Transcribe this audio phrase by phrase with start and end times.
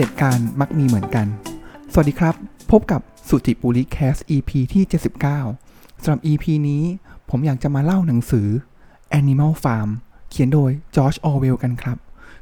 [0.00, 1.26] ด็จการมักมีเหมือนกัน
[1.92, 2.34] สวัสดีครับ
[2.70, 4.84] พบกับสุจิปุลิ Cast EP ที่
[5.44, 6.82] 79สำหรับ EP นี้
[7.30, 8.48] ผมอยากจะมาเล่าหนังสือ
[9.18, 9.88] Animal Farm
[10.30, 11.98] เขียนโดยจอร์จออร์เวลล์กันครับ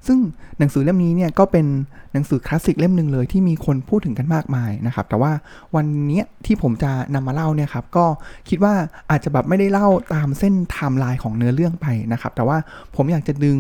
[0.07, 0.18] ซึ่ง
[0.58, 1.66] หนังสือเล่มนี้เนี่ยก็เป็น
[2.12, 5.32] หนังสือคลาสสิกเล่มหนึ่งเลยที่มีคนพูดถึงกันมากมายนะครับ แต่ว่า
[5.75, 8.07] วันนี้ที่ผมจะนำมาเล่าเนี่ยครับ ก็
[8.48, 8.75] คิดว่า
[9.11, 12.58] อาจจะแบบไม่ได้เล่าตามเส้นไทม์ไลน์ของเนื้อเรื่องไปนะครับ แต่ว่า
[12.96, 13.58] ผมอยากจะดึง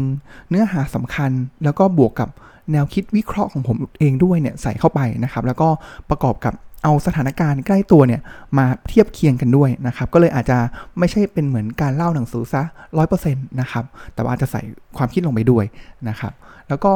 [0.50, 1.30] เนื้อหาสำคัญ
[1.64, 2.28] แล้วก็บวกกับ
[2.72, 5.68] แนวคิดวิเคราะห์ของผมเองด้วยเนี่ยใส่เข้าไปนะครับ แล้วก็
[6.10, 8.20] ประกอบกับเอาสถานการณ์ใกล้ตัวเนี่ย
[8.58, 10.58] มาเทียบเคียงกันด้วยนะครับก็เลยอาจจะ
[10.98, 12.62] ไม่ใช่เป็นเหมือนการเล่าหนังสือซะ
[12.98, 13.84] ร้อยเปอร์เซ็นต์นะครับ
[14.14, 14.62] แต่ว่าอาจจะใส่
[14.96, 15.64] ความคิดลงไปด้วย
[16.08, 16.32] นะครับ
[16.68, 16.92] แล้วก็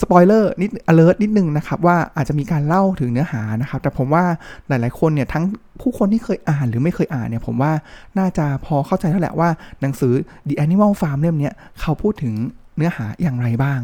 [0.00, 4.24] สปอยเลอร์นิด alert นิดนึงนะครับว่าอาจจะมีการเล่าถึงเนื้อหานะครับ แต่ผมว่า
[4.68, 5.44] หลาย ๆ คนเนี่ยทั้ง
[5.80, 7.72] ผู้คนที่เคยอ่านหรือไม่เคยอ่านเนี่ยผมว่า
[8.18, 9.48] น่าจะพอเข้าใจแล้วแหละว่า
[9.80, 10.12] หนังสือ
[10.48, 12.34] The Animal Farm เล่มนี้ยเขาพูดถึง
[12.76, 13.80] เนื้อหาอย่างไรบ้าง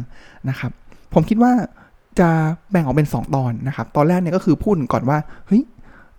[0.49, 0.71] นะครับ
[1.13, 1.53] ผมคิดว่า
[2.19, 2.29] จะ
[2.71, 5.63] แบ่งออกเป็น 2 ตอนนะครับ ตอนแรกเนี่ยก็คือพูดก่อนว่า เฮ้ย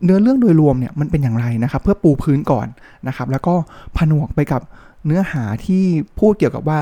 [0.05, 2.67] เนื้อเรื่องโดยรวมเนี่ยมันเป็นอย่างไรนะครับ เพื่อปูพื้นก่อน
[3.09, 3.55] นะครับ แล้วก็
[3.97, 4.63] ผนวกไปกับ
[5.07, 5.85] เนื้อหาที่
[6.19, 6.81] พูดเกี่ยวกับว่า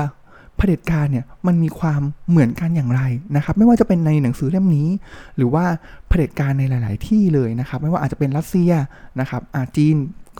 [0.57, 3.01] เผด็จการเนี่ยมันมีความเหมือนกันอย่างไร
[3.35, 4.87] นะครับ ไม่ว่าจะเป็นในหนังสือเล่มนี้
[5.37, 5.65] หรือว่า
[6.07, 8.71] เผด็จการในหลาย ๆ ที่เลยนะครับ ไม่ว่าอาจจะเป็นรัสเซีย
[9.19, 9.95] นะครับอาจีน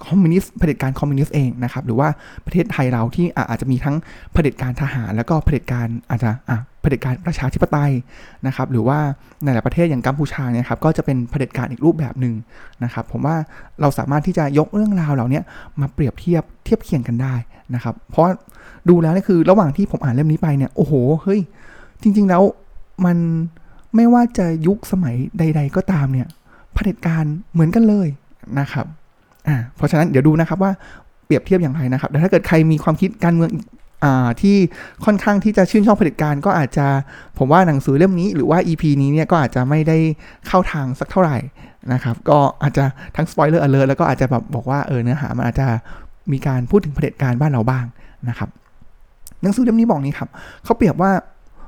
[0.07, 2.09] คอมมิวนิสต์เผด็จการคอมมิวนิสต์เองนะครับ หรือว่า
[2.45, 3.95] ประเทศไทยเราที่อาจจะมีทั้ง
[4.33, 7.91] เผด็จการทหาร แล้วก็เผด็จการอาจจะอะเผ ด็จการประชาธิปไตย
[8.47, 8.99] นะครับหรือว่า
[9.43, 12.33] ในหลายประเทศอย่างกัมพูชาเนี่ยครับก็จะเป็นเผด็จการอีกรูปแบบหนึ่ง
[12.83, 13.35] นะครับผมว่า
[13.81, 15.41] เราสามารถที่จะยกเรื่องราวเหล่านี้
[15.79, 17.33] มาเปรียบเทียบเทียบเคียงกันได้
[17.75, 18.25] นะครับเพราะ
[18.89, 20.93] ดูแล้วนี่คือระหว่างที่ผมอ่านเล่มนี้ไปเนี่ยโอ้โห
[21.23, 21.39] เฮ้ย
[22.01, 22.43] จริง ๆแล้ว
[23.05, 23.17] มัน
[23.95, 26.27] ไม่ว่าจะยุคสมัยใด ๆ ก็ตามเนี่ย
[26.73, 28.07] เผด็จการเหมือนกันเลย
[28.59, 28.85] นะครับ
[29.47, 30.71] อ่าเพราะฉะนั้นเดี๋ยวดูนะครับว่า
[31.25, 33.49] เปรียบเทียบอย่างไรนะครับแต่ถ้าเกิดใครมีความคิดการเมือง
[34.41, 34.57] ที่
[35.05, 36.87] ค่อนข้างที่จะชื่นชอบเผด็จการก็อาจจะ
[37.37, 39.97] ผมว่าหนังสือเล่มนี้หรือว่า EP นี้เนี่ยก็อาจจะไม่ได้
[40.47, 41.37] เข้าทางสักเท่าไหร่
[41.93, 42.83] นะครับ ก็อาจจะ
[43.15, 45.67] ทั้ง spoiler alert แล้วก็อาจจะแบบบอกว่าเออเนื้อหามันอาจจะ
[46.31, 47.85] มีการพูดถึงเผด็จการบ้านเราบ้าง
[48.29, 48.49] นะครับ
[49.41, 50.29] หนังสือเล่มนี้บอกนี้ครับ
[50.63, 51.11] เขาเปรียบว่า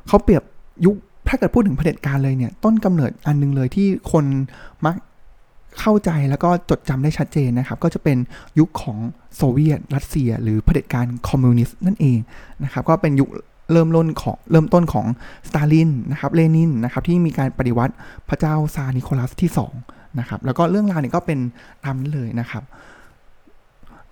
[0.08, 0.44] เขาเปรียบ
[0.86, 0.96] ยุค
[1.28, 4.26] ถ้าเกิดพูดถึงเผด็จการเลยเนี่ยต้นกำเนิดอันนึงเลยที่คน
[4.86, 4.96] มัก
[5.80, 8.18] เข้าใจแล้วก็จดจำได้ชัดเจนนะครับ ก็จะเป็น
[8.60, 8.98] ยุคของ
[9.36, 12.20] โซเวียต รัสเซีย หรือเผด็จการคอมมิวนิสต์นั่นเอง
[12.64, 13.30] นะครับ ก็เป็นยุค
[13.72, 15.06] เริ่มต้นของเริ่มต้นของ
[15.50, 17.94] สตาลินนะครับเลนินนะครับที่มีการปฏิวัติ
[18.30, 19.52] พระเจ้าซาร์นิโคลัสที่
[19.84, 21.40] 2นะครับแล้วก็เรื่องราวเนี่ยก็เป็น
[21.84, 22.64] ตามนี้เลยนะครับ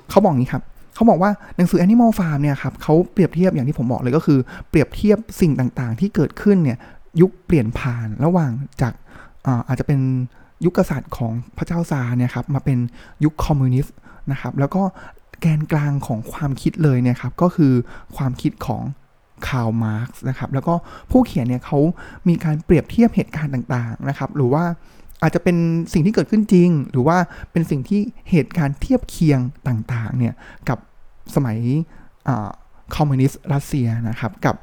[0.10, 0.64] เขาบอกนี้ครับ
[0.96, 4.40] เขาบอกว่าหนังสือ Animal Farm เนี่ยครับเขาเปรียบเทียบอย่างที่ผมบอกเลยก็คือ
[4.70, 6.78] เปรียบเทียบสิ่งต่างๆ ที่เกิดขึ้นเนี่ย
[7.22, 8.52] ยุคเปลี่ยนผ่านระหว่าง
[8.82, 8.94] จาก
[9.46, 10.00] อาอาจจะเป็น
[10.66, 12.80] ยุคกษัตริย์ของพระเจ้าซาร์เนี่ยครับมาเป็น
[13.24, 13.96] ยุคคอมมิวนิสต์
[14.32, 14.84] นะครับแล้วก็
[15.42, 17.74] แกนกลางของความคิดเลยเนี่ยครับก็คือ
[18.16, 18.84] ความคิดของ
[19.48, 20.74] คาร์ลมาร์กซ์นะครับแล้วก็
[21.12, 21.80] ผู้เขียนเนี่ยเขา
[22.28, 24.64] มีการเปรียบเทียบเหตุการณ์ต่างๆนะครับหรือว่า
[25.22, 25.58] อาจจะเป็น
[25.94, 27.18] สิ่งที่เกิดขึ้นจริง หรือว่า
[27.52, 30.34] เป็นสิ่งที่เหตุการณ์เทียบเคียงต่างๆเนี่ย
[30.70, 30.78] กับ
[31.36, 31.58] สมัย
[32.96, 34.56] คอมมิวนิสต์รัสเซียนะครับกับ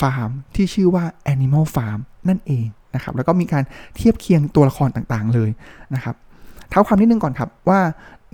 [0.00, 1.04] ฟาร์มที่ชื่อว่า
[1.34, 2.66] Animal Farm นั่นเอง
[2.96, 3.64] นะครับแล้วก็มีการ
[3.96, 5.50] เทียบเคียงตัวละครต่างๆเลย
[5.94, 6.14] นะครับ
[6.70, 7.80] เท้าความนิดนึงก่อนครับว่า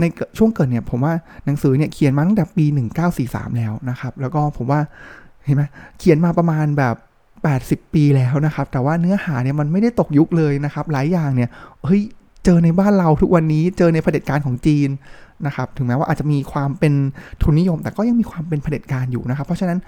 [0.01, 0.05] ใน
[0.39, 1.15] ช่วงเกิดเนี่ยผมว่า
[1.45, 2.65] หนังสือเนี่ยเขียนมาตั้งแต่ปี
[3.13, 4.81] 1943 แล้วนะครับแล้วก็ผมว่า
[5.45, 5.63] เห็นไหม
[5.99, 6.97] เขียนมาประมาณแบบ
[7.85, 11.49] 80 ปีแล้วนะครับ แต่ว่าเนื้อหาเนี่ยมันไม่ได้ตกยุคเลยนะครับ หลายอย่างเนี่ย
[11.85, 12.03] เฮ้ย
[12.45, 14.89] เจอในบ้านเราทุกวันนี้เจอในเผด็จการของจีน
[15.47, 16.93] นะครับถึงแม้ว่าอาจจะมีความเป็น
[17.43, 19.79] ทุนนิยม แต่ก็ยังมีความเป็นเผด็จการอยู่นะครับ เพราะฉะนั้น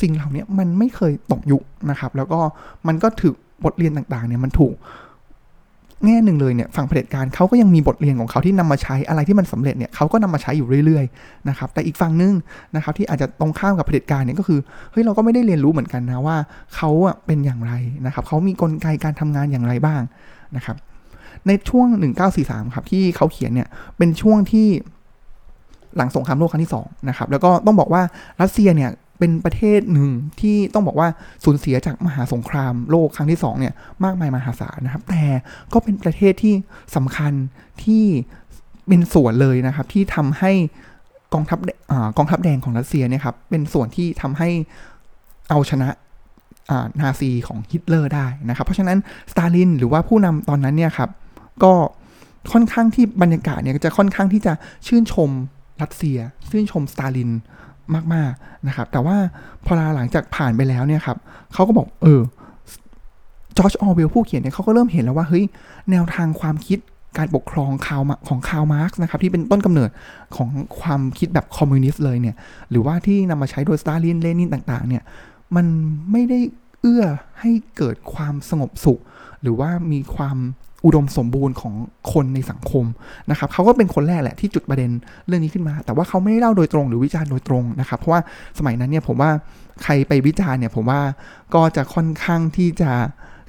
[0.00, 2.40] สิ่งเหล่านี้มันไม่เคยตกยุคนะครับ แล้วก็
[2.88, 4.76] มันก็ถือ บทเรียนต่างๆเนี่ยมันถูก
[6.04, 12.34] แง่หนึ่งเลยเนี่ยฝั่งเผด็จการเขาก็ยังมีบทเรียนของเขาที่นำมาใช้อะไรที่มันสำเร็จเนี่ยเขาก็นำมาใช้อยู่เรื่อยๆนะครับแต่อีกฝั่งนึง
[12.76, 14.60] นะครับที่อาจจะตรงข้ามกับเผด็จการเนี่ยก็คือ
[14.90, 16.36] เฮ้ยเราก็ไม่ได้เรียนรู้เหมือนกันนะว่า
[16.74, 17.72] เขาอะเป็นอย่างไร
[18.06, 20.00] นะครับเขามีกลไกการทำงานอย่างไรบ้าง
[20.56, 20.76] นะครับ
[21.46, 21.86] ในช่วง
[22.32, 23.68] 1943 ครับที่เขาเขียนเนี่ย
[23.98, 24.68] เป็นช่วงที่
[25.96, 28.02] หลังสงครามโลกครั้งที่2นะครับแล้วก็ต้องบอกว่า
[28.42, 30.10] รัสเซียเนี่ย เป็นประเทศหนึ่ง
[30.40, 31.08] ที่ต้องบอกว่า
[31.44, 33.74] สูญเสียจากมหาสงครามโลกครั้งที่2เนี่ย
[34.04, 35.22] มากมายมหาศาลนะครับ แต่
[35.72, 36.54] ก็เป็นประเทศที่
[36.96, 37.32] สำคัญ
[37.84, 38.04] ที่
[38.88, 40.52] เป็นส่วนเลยนะครับ ที่ทำให้
[41.34, 41.58] กองทัพ
[41.90, 44.48] อกองทัพแดงของรัสเซียเนี่ยครับเป็นส่วนที่ทำให้
[45.50, 45.88] เอาชนะ
[47.00, 48.98] นาซีของฮิตเลอร์ได้นะครับ เพราะฉะนั้น
[49.32, 51.10] สตาลินหรือว่าผู้นำตอนนั้นเนี่ยครับ
[51.62, 51.72] ก็
[52.52, 54.52] ค่อนข้างที่บรรยากาศเนี่ยจะค่อนข้างที่จะ
[54.86, 55.30] ชื่นชม
[55.82, 56.18] รัสเซีย
[56.50, 57.30] ชื่นชมสตาลิน
[58.14, 59.16] มากๆนะครับ แต่ว่า
[59.64, 61.16] พอหลังจากผ่านไปแล้วเนี่ยครับ
[61.52, 62.22] เขาก็บอกเออ
[63.56, 65.44] จอร์จออร์เวลล์ผู้เขียนเนี่ยเขาก็เริ่มเห็นแล้วว่าเฮ้ย
[65.90, 66.78] แนวทางความคิด
[67.18, 69.90] การปกครองคาร์ลของคาร์ลมาร์กซ์นะครับที่เป็นต้นกำเนิด
[70.36, 70.48] ของ
[70.80, 72.36] ความคิดแบบคอมมิวนิสต์เลยเนี่ย
[72.70, 75.02] หรือว่าที่นำมาใช้โดยสตาลินเลนินต่างๆเนี่ย
[75.56, 75.66] มัน
[76.12, 76.40] ไม่ได้
[76.80, 77.04] เอื้อ
[77.40, 79.00] ให้เกิดความสงบสุข
[79.42, 80.36] หรือว่ามีความ
[80.84, 81.74] อุดมสมบูรณ์ของ
[82.12, 82.84] คนในสังคม
[83.30, 84.90] นะครับเขาก็เป็นคนแรกแหละที่จุดประเด็น
[85.26, 88.20] เรื่องนี้ขึ้นมา แต่ว่าเขาไม่ได้เล่าโดยตรงหรือวิจารณ์โดยตรงนะครับเพราะว่า
[88.58, 89.30] สมัยนั้นเนี่ยผมว่า
[89.82, 91.00] ใครไปวิจารณ์เนี่ยผมว่า
[91.54, 92.90] ก็จะค่อนข้างที่จะ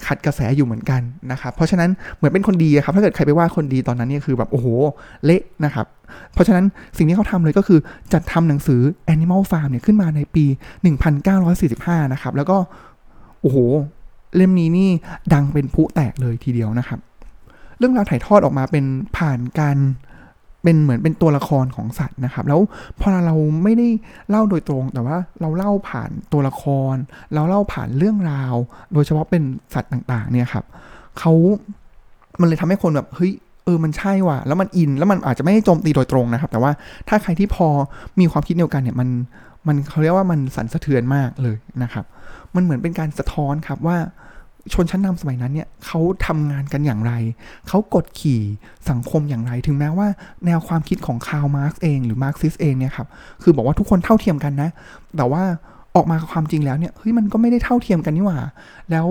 [0.07, 4.67] ขัดกระแสอยู่เหมือนกันนะครับ เพราะฉะนั้นเหมือนเป็นคนดีครับ ถ้าเกิดใครไปว่าคนดีตอนนั้นเนี่ยคือแบบโอ้โห
[5.25, 5.85] เละนะครับ
[6.33, 6.65] เพราะฉะนั้น
[6.97, 7.79] สิ่งที่เขาทำเลยก็คือ
[8.13, 8.81] จัดทำหนังสือ
[9.13, 10.45] Animal Farm เนี่ยขึ้นมาในปี
[11.29, 12.57] 1945 นะครับ แล้วก็
[13.41, 13.57] โอ้โห
[14.35, 14.89] เล่มนี้นี่
[15.33, 16.99] ดังเป็นผู้แตกเลยทีเดียวนะครับ
[17.79, 18.85] เรื่องราวถ่ายทอดออกมาเป็น
[19.17, 19.77] ผ่านการ
[20.63, 22.61] เป็นเหมือนเป็นตัวละครของสัตว์นะครับ แล้ว
[22.99, 23.87] พอเราไม่ได้
[24.29, 26.95] เล่าโดยตรงแต่ว่าเราเล่าผ่านตัวละคร
[27.33, 28.55] เราเล่าผ่านเรื่องราว
[28.93, 29.43] โดยเฉพาะเป็น
[29.73, 30.65] สัตว์ต่างๆ เนี่ยครับ
[31.19, 31.33] เขา
[32.39, 33.31] มันเลยทำให้คนแบบเฮ้ย
[33.65, 36.71] เออมันใช่ว่ะแล้วมันอินแล้วมันอาจจะไม่ได้โจมตีโดยตรงนะครับ แต่ว่า
[37.07, 37.67] ถ้าใครที่พอ
[38.19, 39.09] มีความคิดเดียวกันเนี่ยมัน
[39.67, 42.05] มันเขาเรียกว่ามันสั่นสะเทือนมากเลยนะครับ
[42.55, 43.97] มันเหมือนเป็นการสะท้อนครับว่า
[44.73, 47.13] ชนชั้นนำสมัยนั้นเนี่ยเขาทำงานกันอย่างไร
[47.67, 48.41] เขากดขี่
[48.89, 50.07] สังคมอย่างไร ถึงแม้ว่า
[50.45, 53.07] แนวความคิดของคาร์ลมาร์กซ์เองหรือมาร์กซิสต์เองเนี่ยครับ
[53.43, 54.69] คือบอกว่าทุกคนเท่าเทียมกันนะ
[55.17, 55.43] แต่ว่า
[55.95, 58.39] ออกมาความจริงแล้วเนี่ย เฮ้ย มันก็ไม่ได้เท่าเทียมกันนี่หว่า
[58.91, 59.07] แล้ว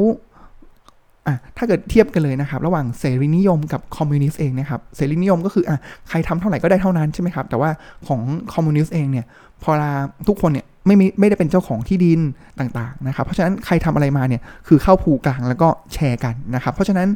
[1.26, 5.78] อะถ้าเกิดเทียบกันเลยนะครับ ระหว่างเสรีนิยมกับคอมมิวนิสต์เองนะครับเสรีนิยมก็คืออะ
[6.08, 7.70] ใครทำเท่าไหร่ก็ได้เท่านั้นใช่ไหมครับ แต่ว่า
[8.06, 8.20] ของ
[8.54, 9.26] คอมมิวนิสต์เองเนี่ย
[9.62, 9.92] พอลา
[10.28, 12.20] ทุกคนเนี่ย ไม่ไม่ได้เป็นเจ้าของที่ดิน
[12.58, 17.08] ต่างๆนะครับ เพราะฉะนั้นใครทำอะไรมาเนี่ยคือเข้าภูกลางแล้วก็แชร์กันนะครับ เพราะฉะนั้น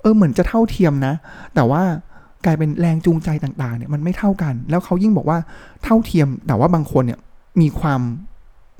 [0.00, 1.14] เออเหมือนจะเท่าเทียมนะ
[1.54, 1.82] แต่ว่า
[2.44, 5.38] กลายเป็นแรงจูงใจต่างๆเนี่ยมันไม่เท่ากัน แล้วเขายิ่งบอกว่า
[5.84, 7.18] เท่าเทียม แต่ว่าบางคนเนี่ย
[7.60, 8.00] มีความ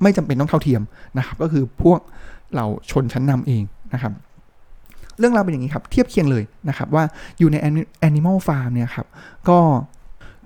[0.01, 0.81] ไม่จำเป็นต้องเท่าเทียม
[1.17, 1.99] นะครับ ก็คือพวก
[2.55, 3.63] เราชนชั้นนำเอง
[3.93, 4.13] นะครับ
[5.19, 7.03] เรื่องราวเป็นอย่างนี้ครับ เทียบเคียงเลยนะครับว่า
[7.39, 7.55] อยู่ใน
[8.07, 9.07] Animal Farm เนี่ยครับ
[9.49, 9.57] ก็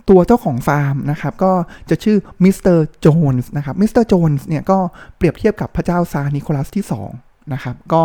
[0.10, 1.52] ตัวเจ้าของฟาร์มนะครับก็
[1.90, 4.78] จะชื่อมิสเตอร์โจนส์นะครับมิสเตอร์โจนส์เนี่ยก็
[5.18, 6.86] เปรียบเทียบกับพระเจ้าซาร์นิโคลัสที่
[7.18, 8.04] 2นะครับก็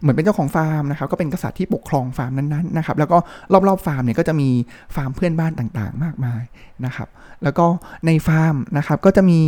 [0.00, 3.18] เหมือนเป็นเจ้าของฟาร์มนะครับก็เป็นกษัตริย์ที่ปกครองฟาร์มนั้นๆนะครับแล้วก็
[3.68, 4.48] รอบๆฟาร์มเนี่ยก็จะมี
[4.94, 6.42] ฟาร์มเพื่อนบ้านต่างๆ มากมาย
[6.84, 7.08] นะครับ
[7.42, 7.66] แล้วก็
[8.06, 9.40] ในฟาร์มนะครับก็จะมี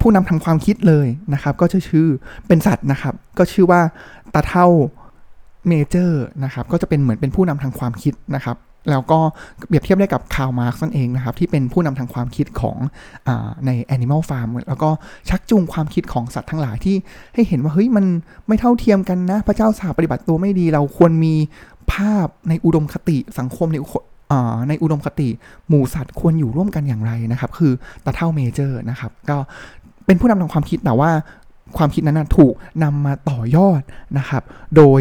[0.00, 2.08] ผู้นำทางความคิดเลยนะครับก็จะชื่อ
[2.48, 3.80] เป็นสัตว์นะครับก็ชื่อว่า
[4.34, 4.66] ตาเฒ่า
[5.68, 8.56] เมเจอร์นะครับก็จะเป็นเหมือนเป็นผู้นำทางความคิดนะครับ
[8.90, 9.18] แล้วก็
[9.66, 12.76] เปรียบเทียบได้กับคาร์ลมาร์กนั่นเองนะครับที่เป็นผู้นำทางความคิดของ
[13.28, 13.30] อ
[13.66, 14.90] ใน Animal Farm แล้วก็
[15.28, 16.96] ชักจูงความคิดของสัตว์ทั้งหลายที่
[17.34, 18.04] ให้เห็นว่าเฮ้ยมัน
[18.48, 21.34] ไม่เท่าเทียมกันนะ พระเจ้าสาปฏิบัติตัวไม่ดีเราควรมี
[21.92, 23.78] ภาพในอุดมคติสังคมใน
[24.68, 25.28] ในอุดมคติ
[25.68, 27.72] หมู่สัตว์ควรอยู่ร่วมกันอย่างไรนะครับ คือ
[28.04, 29.36] ตาเท่าเมเจอร์นะครับ ก็
[30.06, 31.10] เป็นผู้นำทางความคิดแต่ว่า
[31.76, 33.82] ความคิดนั้นถูกนำมาต่อยอด
[34.18, 34.42] นะครับ
[34.76, 35.00] โดย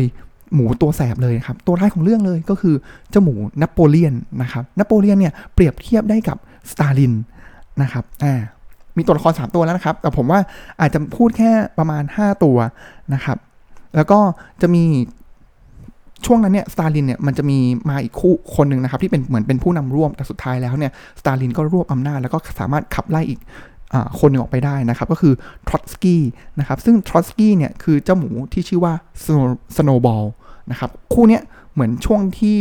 [0.56, 2.76] หมูตัวแสบเลยครับ ตัวท้ายของเรื่องเลยก็คือ
[3.10, 6.38] เจ้าหมูนโปเลียนนะครับนโปเลียนเนี่ยเปรียบเทียบได้กับ
[6.72, 7.14] สตาลิน
[7.82, 8.42] นะครับอ่า
[8.98, 10.40] มีตัวละคร 3 ตัวแล้วนะครับ แต่ผมว่า
[10.82, 12.58] อาจจะพูดแค่ประมาณ 5 ตัว
[13.14, 13.38] นะครับ
[13.96, 14.20] แล้วก็
[14.62, 14.84] จะมี
[16.26, 17.58] ช่วงนั้นเนี่ยสตาลินเนี่ยมันจะมี
[17.90, 23.40] มาอีกคู่คนหนึ่งนะครับ ที่เป็นเหมือนเป็นผู้นำร่วมแต่สุดท้ายแล้วเนี่ยสตาลินก็รวบอำนาจแล้วก็สามารถขับไล่อีก
[24.20, 25.34] คนหนึ่งออกไปได้นะครับ ก็คือ
[25.68, 26.22] ทรอตสกี้
[26.60, 28.94] นะครับ ซึ่งทรอตสกี้เนี่ยคือเจ้าหมูที่ชื่อว่า
[29.78, 30.24] สโนว์บอล
[30.72, 31.40] นะครับคู่นี้
[31.74, 32.58] เหมือนช่วงที่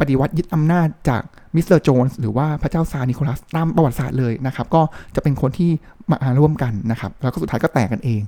[0.00, 1.22] ปฏิวัติยึดอำนาจจาก
[1.54, 4.82] มิสเตอร์โจนส์หรือว่าพระเจ้าซาร์นิโคลัสตามประวัติศาสตร์เลยนะครับ ก็
[5.14, 5.70] จะเป็นคนที่
[6.10, 8.20] มาร่วมกันนะครับ แล้วก็สุดท้ายก็แตกกันเอง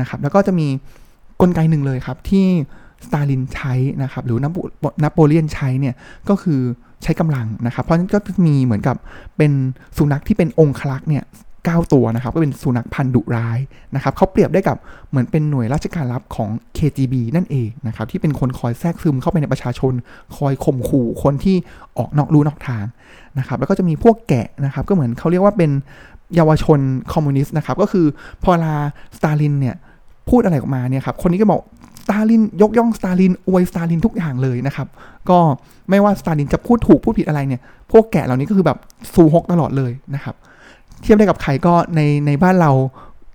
[0.00, 0.66] นะครับ แล้วก็จะมี
[1.40, 2.46] กลไกหนึ่งเลยครับที่
[3.06, 4.38] สตาลินใช้นะครับ หรือ
[5.02, 5.94] นโปเลียนใช้เนี่ย
[6.28, 6.60] ก็คือ
[7.02, 8.96] ใช้กำลังนะครับ เพราะฉะนั้นก็มีเหมือนกับ
[9.36, 9.52] เป็น
[9.96, 11.24] สุนัขที่เป็นองค์คลักษ์เนี่ย
[11.68, 13.58] 9 ตัวนะครับ ก็เป็นสุนัขพันธุ์ดุร้าย
[13.94, 14.76] นะครับเขาเปรียบได้กับ
[15.10, 19.92] เหมือนเป็นหน่วยราชการลับของ KGB นั่นเองนะครับที่เป็นคนคอยแทรกซึมเข้าไปในประชาชน
[20.36, 21.56] คอยข่มขู่คนที่
[21.98, 22.84] ออกนอกรูนอกทาง
[23.38, 25.70] นะครับแล้วก็จะมีพวกแกะนะครับก็เหมือนเขาเรียกว่าเป็น
[26.34, 26.80] เยาวชน
[27.12, 28.06] คอมมิวนิสต์นะครับก็คือ
[28.44, 28.76] พอลา
[29.16, 29.74] สตาลินเนี่ย
[30.30, 31.60] พูดอะไรออกมาเนี่ยครับคนนี้ก็บอก
[32.02, 34.88] สตาลินยกย่องสตาลินอวยสตาลินทุกอย่างเลยนะครับ
[35.30, 35.38] ก็
[35.90, 37.60] ไม่ว่าสตาลินจะพูดถูกพูดผิดอะไรเนี่ย
[37.92, 38.78] พวกแกะเหล่านี้ก็คือแบบ
[39.14, 40.34] สูฮกตลอดเลยนะครับ
[41.02, 42.72] เทียบได้กับใครก็ในในบ้านเรา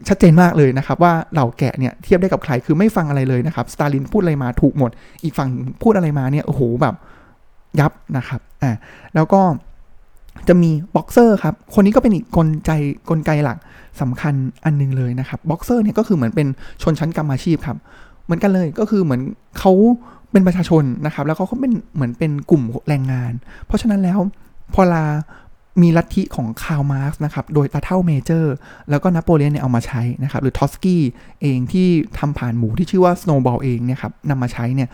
[0.08, 4.92] ชัดเจนมากเลยนะครับ ว่าเหล่าแกะเนี่ยเทียบได้กับใครคือไม่ฟังอะไรเลยนะครับสตาลินพูดอะไรมาถูกหมด
[5.24, 5.50] อีกฝั่ง
[5.82, 6.96] พูดอะไรมาเนี่ยโอ้โหแบบ
[7.80, 8.72] ยับนะครับอ่า
[9.16, 9.42] แล้วก็
[10.48, 13.58] จะมีบ็อกเซอร์ครับ คนนี้ก็เป็นอีกกลไกกลไกหลัก
[14.02, 14.34] สำคัญ
[14.66, 16.48] อันนึงเลยนะครับบ็อกเซอร์เนี่ยก็คือเหมือนเป็น
[16.84, 17.78] ชนชั้นกรรมอาชีพครับ
[18.26, 19.22] เหมือนกันเลยก็คือเหมือน
[19.60, 19.72] เขา
[20.32, 23.32] เป็นประชาชนนะครับ แล้วเขาเป็นเหมือนเป็นกลุ่มแรงงาน
[23.66, 24.20] เพราะฉะนั้นแล้ว
[24.74, 25.06] พอ
[25.82, 28.54] มีลัทธิของคาร์ลมาร์กซ์นะครับ โดยตาเฒ่าเมเจอร์
[28.90, 31.02] แล้วก็นโปเลียนเนี่ยเอามาใช้นะครับ หรือทรอตสกี้
[31.42, 31.88] เองที่
[32.20, 34.90] ทำผ่านหมูที่ชื่อว่าสโนว์บอลเองเนี่ยครับนำมาใช้เนี่ย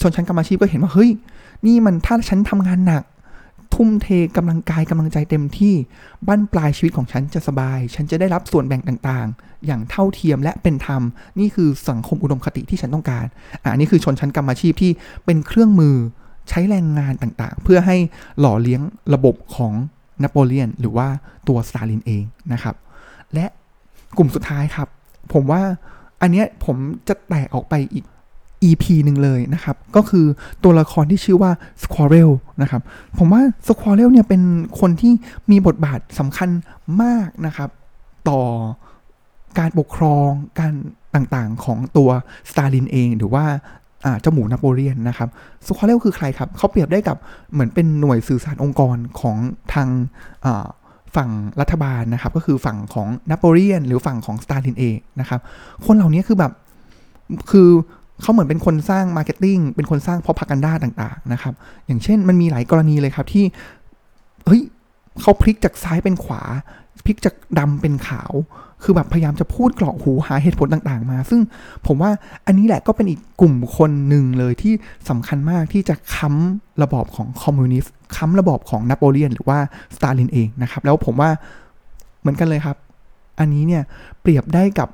[0.00, 1.10] ชนชั้นกรรมอาชีพก็เห็นว่า เฮ้ย
[1.66, 3.04] นี่มันถ้าฉันทำงานหนัก
[3.74, 5.74] ทุ่มเทกำลังกายกำลังใจเต็มที่
[6.26, 11.02] บั้นปลายชีวิตของฉันจะสบาย ฉันจะได้รับส่วนแบ่งต่างๆ อย่างเท่าเทียมและเป็นธรรม
[11.38, 13.26] นี่คือสังคมอุดมคติที่ฉันต้องการ
[13.64, 14.92] อ่านี่คือชนชั้นกรรมอาชีพที่
[15.24, 15.96] เป็นเครื่องมือ
[16.48, 17.96] ใช้แรงงานต่างๆ เพื่อให้
[18.40, 18.80] หล่อเลี้ยง
[19.14, 19.72] ระบบของ
[20.22, 21.08] นโปเลียน หรือว่า
[21.48, 22.76] ตัวสตาลินเองนะครับ
[23.34, 23.46] และ
[24.16, 24.88] กลุ่มสุดท้ายครับ
[25.32, 25.62] ผมว่า
[26.22, 26.76] อันเนี้ยผม
[27.08, 28.04] จะแตกออกไปอีก
[28.68, 30.26] EP หนึ่งเลยนะครับ ก็คือ
[30.64, 32.30] ตัวละครที่ชื่อว่า Squirrel
[32.62, 32.82] นะครับ
[33.18, 34.42] ผมว่า Squirrel เนี่ยเป็น
[34.80, 35.12] คนที่
[35.50, 36.48] มีบทบาทสำคัญ
[37.02, 37.70] มากนะครับ
[38.28, 38.40] ต่อ
[39.58, 40.28] การปกครอง
[40.60, 40.74] การ
[41.14, 42.10] ต่างๆของตัว
[42.50, 43.44] สตาลินเอง หรือว่า
[44.20, 45.28] เจ้าหมูนโปเลียนนะครับ
[45.66, 47.16] สควีลเลอร์คือใครครับเขาเปรียบได้กับ
[47.52, 49.36] เหมือนเป็นหน่วยสื่อสารองค์กรของ
[49.74, 49.88] ทาง
[51.16, 55.40] ฝั่งรัฐบาลนะครับ ก็คือฝั่งของนโปเลียน หรือฝั่งของสตาลินเองนะครับ
[55.86, 56.52] คนเหล่านี้คือแบบ
[57.50, 57.68] คือ
[58.20, 61.54] เขาเหมือนเป็นคนสร้าง marketing เป็นคนสร้าง propaganda ต่างๆนะครับ
[61.86, 63.44] อย่างเช่นมันมีหลายกรณีเลยครับที่
[64.46, 64.62] เฮ้ย
[65.20, 66.42] เขาพลิกจากซ้ายเป็นขวา
[67.04, 68.32] พลิกจากดำเป็นขาว
[68.82, 71.40] คือแบบพยายามจะพูดกรอกหูหาเหตุผลต่างๆ มา ซึ่ง
[71.86, 72.10] ผมว่า
[72.46, 74.72] อันนี้แหละก็เป็นอีกกลุ่มคนหนึ่งเลยที่
[75.08, 79.58] สำคัญมากที่จะค้ำระบอบของคอมมิวนิสต์ค้ำระบอบของนโปเลียน หรือว่า
[79.96, 81.30] สตาลินเองนะครับ แล้วผมว่า
[82.20, 82.76] เหมือนกันเลยครับ
[83.40, 83.82] อันนี้เนี่ย
[84.20, 84.88] เปรียบได้กับ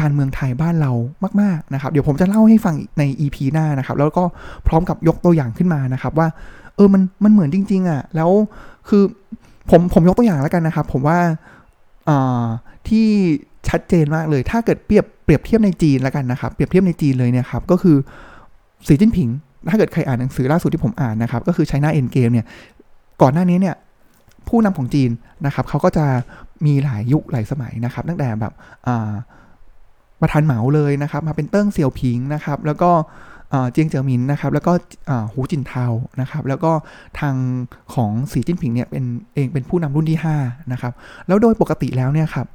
[0.00, 0.92] การเมืองไทยบ้านเรา
[1.40, 4.24] มาก ๆ นะครับ เดี๋ยวผมจะเล่าให้ฟังใน EP หน้านะครับ แล้วก็
[4.66, 6.28] พร้อมกับยกตัวอย่างขึ้นมานะครับ ว่า
[6.76, 8.30] เออมันมันเหมือนจริง ๆอะแล้ว
[8.88, 9.02] คือ
[9.70, 11.18] ผมผมยกตัวอย่างแล้วกันนะครับ ผมว่า
[12.88, 13.06] ที่
[13.68, 17.96] ชัดเจนมากเลย ถ้าเกิดเปรียบเปรียบเทียบในจีนแล้วกันนะครับ เปรียบเทียบในจีนเลยเนี่ยครับ ก็คือ
[18.86, 19.28] สีจิ้นผิง
[19.70, 22.46] ถ้าเกิดใครอ่านหนังสือล่าสุดที่ผมอ่านนะครับ ก็คือไชน่าเอ็นเกมเนี่ย
[23.22, 23.74] ก่อนหน้านี้เนี่ย
[24.48, 25.10] ผู้นำของจีน
[25.46, 26.06] นะครับ เขาก็จะ
[26.66, 28.52] มีหลายยุคหลายสมัยนะครับ ตั้งแต่แบบ
[30.20, 32.90] ประธานเหมาเลยนะครับ มาเป็นเติ้งเสี่ยวผิงนะครับ แล้วก็
[33.72, 34.72] เจียงเจ๋อหมินนะครับ แล้วก็
[35.32, 35.86] หูจินเทา
[36.20, 36.72] นะครับ แล้วก็
[37.20, 37.34] ทาง
[37.94, 40.92] ของสีจิ้นผิงเนี่ยเป็นเองเป็นผู้นำรุ่นที่5นะครับ
[41.26, 42.46] แล้วโดยปกติแล้วเนี่ยครับ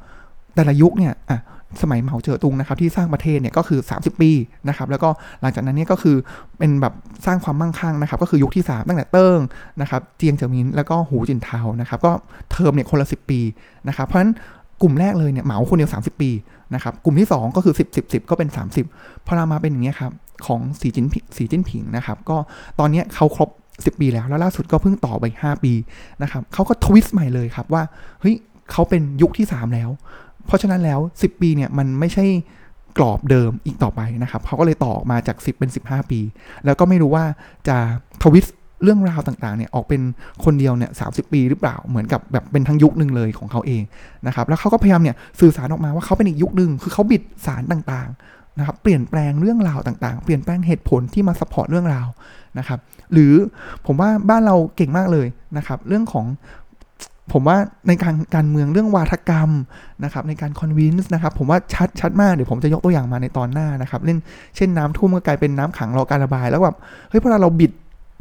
[0.56, 1.40] แต่ละยุคเนี่ยอะ
[1.82, 4.32] สมัยเหมาเจ๋อตุงนะครับที่สร้างประเทศเนี่ยก็คือ 30 ปี
[4.68, 5.10] นะครับแล้วก็
[5.42, 6.16] หลังจากนั้นเนี่ยก็คือ
[6.58, 6.94] เป็นแบบ
[7.26, 9.40] สร้างความมั่งคั่งนะครับก็คือยุคที่ 3 ตั้งแต่เติ้ง
[9.82, 12.12] นะครับเจียงเจ๋อหมินแล้วก็หูจินเทานะครับก็
[12.52, 13.40] เทอมเนี่ยคนละ 10 ปี
[13.88, 14.32] นะครับเพราะฉะนั้น
[14.82, 16.30] กลุ่มแรกเลยเนี่ยเหมาคนเดียว 30 ปี
[16.76, 18.50] นะครับกลุ่มที่ 2 ก็คือ 10 10 10 ก็เป็น
[18.88, 20.12] 30 พอเรามาเป็นอย่างนี้ครับ
[20.46, 22.38] ของสีจิ้นสีจิ้นผิงนะครับก็
[22.80, 25.74] ตอนนี้เขาครบ 10 ปีแล้ว แล้วล่าสุดก็เพิ่งต่อไป 5 ปี
[26.22, 27.84] นะครับเขาก็ทวิสต์ใหม่เลยครับว่า
[28.22, 28.36] เฮ้ย
[28.72, 29.90] เขาเป็นยุคที่ 3 แล้ว
[30.46, 32.26] เพราะฉะนั้นแล้ว 10 ปีเนี่ยมันไม่ใช่
[32.98, 36.20] กรอบเดิมอีกต่อไปนะครับเขาก็เลยต่อมาจาก 10 เป็น 15 ปี
[36.66, 37.26] แล้วก็ไม่รู้ว่า
[37.68, 37.78] จะ
[38.24, 40.02] ทวิสต์ เรื่องราวต่างๆเนี่ยออกเป็น
[40.44, 43.84] คนเดียวเนี่ยสาปีหรือเปล่าเหมือนกับแบบเป็นทั้งยุคหนึ่งเลยของเขาเอง
[44.28, 52.08] นะครับแล้วเขาก็พยายามเนี่ยสื่อสารออกมาว่าเขาเป็นอีกยุคหนึ่งคือเขาบิดสารต่างๆนะครับเปลี่ยนแปลงเรื่องราวต่างๆ เปลี่ยนแปลงเหตุผลที่มา support เรื่องราว
[52.58, 52.80] นะครับ
[53.14, 53.34] หรือ
[53.86, 56.26] ผมว่าบ้านเราเก่งมากเลยนะครับเรื่องของ
[57.34, 57.58] ผมว่า
[57.88, 59.50] ในการการเมืองเรื่องวาทกรรม
[60.04, 64.18] นะครับในการ convince นะครับผมว่าชัดชัดมากเดี๋ยวผมจะยกตัวอย่างมาในตอนหน้านะครับเล่น
[64.56, 66.78] เช่นน้ำท่วมก็กลายเป็นน้ำขังรอการระบาย แล้วแบบ
[67.10, 67.72] เฮ้ยพอเราบิด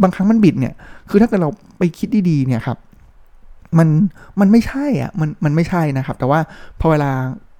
[0.02, 0.74] บางครั้งมันบิดเนี่ย
[1.10, 2.78] คือถ้าเกิดเราไปคิดดีๆเนี่ยครับ
[3.78, 3.88] มัน
[4.40, 6.40] มันไม่ใช่อะ มันมันไม่ใช่นะครับ แต่ว่า
[6.80, 7.12] พอเวลา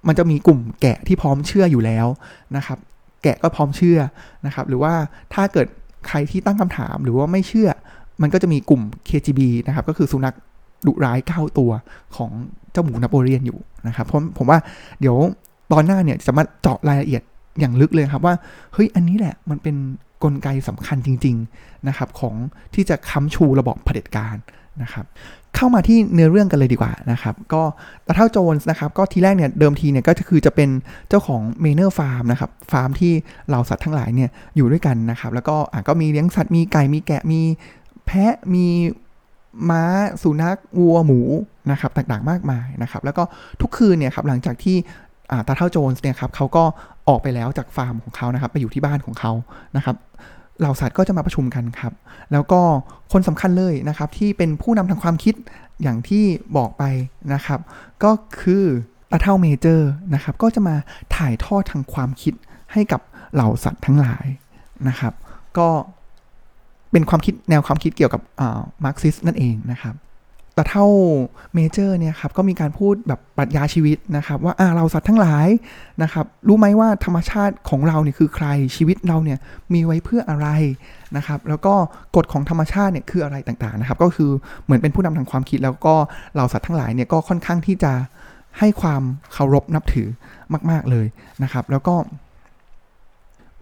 [0.07, 2.07] มันจะมีกลุ่มแกะที่พร้อมเชื่ออยู่แล้ว
[2.55, 2.77] นะครับ
[3.23, 3.99] แกะก็พร้อมเชื่อ
[4.45, 4.93] นะครับ หรือว่า
[5.33, 5.67] ถ้าเกิด
[6.07, 7.69] ใครที่ตั้งคำถามหรือว่าไม่เชื่อ
[8.21, 10.35] มันก็จะมีกลุ่ม KGB นะครับ ก็คือสุนัข
[10.87, 11.71] ดุร้ายเก้าตัว
[12.15, 12.31] ของ
[12.71, 14.59] เจ้าหมูนโปเลียนอยู่นะครับผมผมว่า
[14.99, 15.15] เดี๋ยว
[15.71, 17.21] ตอนหน้าเนี่ยจะมาเจาะรายละเอียด
[17.59, 18.33] อย่างลึกเลยครับว่า
[18.73, 19.75] เฮ้ยอันนี้แหละมันเป็น
[20.23, 22.35] กลไกสำคัญจริงๆนะครับของ
[22.73, 24.37] ที่จะค้ำชูระบบเผด็จการ
[24.83, 25.05] นะครับ
[25.55, 27.61] เข้ามาที่เนื้อเรื่องกันเลยดีกว่านะครับก็
[28.07, 30.69] ตาเฒ่าโจนส์นะครับก็ทีแรกเนี่ยเดิมทีเนี่ยก็คือจะเป็น
[31.09, 33.13] เจ้าของ Manor Farm นะครับฟาร์มที่
[33.47, 37.41] เหล่าสัตว์ทั้งหลายเนี่ยอยู่ด้วยกันนะครับแล้วก็อะก็มีเลี้ยงสัตว์มีไก่มีแกะมี
[38.05, 38.65] แพะมี
[39.69, 39.83] ม้า
[40.21, 41.21] สุนัขวัวหมู
[41.71, 43.23] นะครับต่างๆมากมายนะครับแล้วก็
[43.61, 44.77] ทุกคืนเนี่ยครับหลังจากที่
[45.47, 46.63] ตาเฒ่าโจนส์เนี่ยครับเขาก็
[47.07, 49.31] ออกไปแล้วจากฟาร์มของเขานะครับ ไปอยู่ที่บ้านของเขา
[49.75, 49.95] นะครับ
[50.59, 51.93] เหล่าสัตว์ก็จะมาประชุมกันครับ
[52.31, 52.61] แล้วก็
[53.11, 55.35] คนสำคัญเลยนะครับ ที่เป็นผู้นำทางความคิด
[55.81, 56.23] อย่างที่
[56.57, 56.83] บอกไป
[57.33, 57.59] นะครับ
[58.03, 58.11] ก็
[58.41, 58.63] คือ
[59.11, 60.75] ตาเฒ่าเมเจอร์นะครับ ก็จะมา
[61.15, 62.33] ถ่ายทอดทางความคิด
[62.73, 63.01] ให้กับ
[63.33, 64.25] เหล่าสัตว์ทั้งหลาย
[64.87, 65.13] นะครับ
[65.57, 65.67] ก็
[66.91, 68.21] เป็นความคิดแนวความคิดเกี่ยวกับ
[68.83, 69.95] มาร์กซิสต์นั่นเองนะครับ
[70.55, 70.85] ตาเฒ่า
[71.53, 75.47] เมเจอร์เนี่ยครับก็มีการพูดแบบปรัชญาชีวิตนะครับว่าเหล่าสัตว์ทั้งหลาย
[76.03, 79.39] นะครับ รู้ไหมว่าธรรมชาติของเราเนี่ยคือใครชีวิตเราเนี่ย
[79.73, 80.47] มีไว้เพื่ออะไร
[81.17, 81.73] นะครับ แล้วก็
[82.15, 84.31] กฎของธรรมชาติเนี่ยคืออะไรต่างๆนะครับ ก็คือ
[84.65, 85.95] เหมือนเป็นผู้นำทางความคิด แล้วก็
[86.35, 87.93] เหล่าสัตว์ทั้งหลายเนี่ยก็ค่อนข้างที่จะ
[88.59, 89.01] ให้ความ
[89.33, 90.07] เคารพนับถือ
[90.69, 91.05] มาก ๆเลย
[91.43, 91.95] นะครับ แล้วก็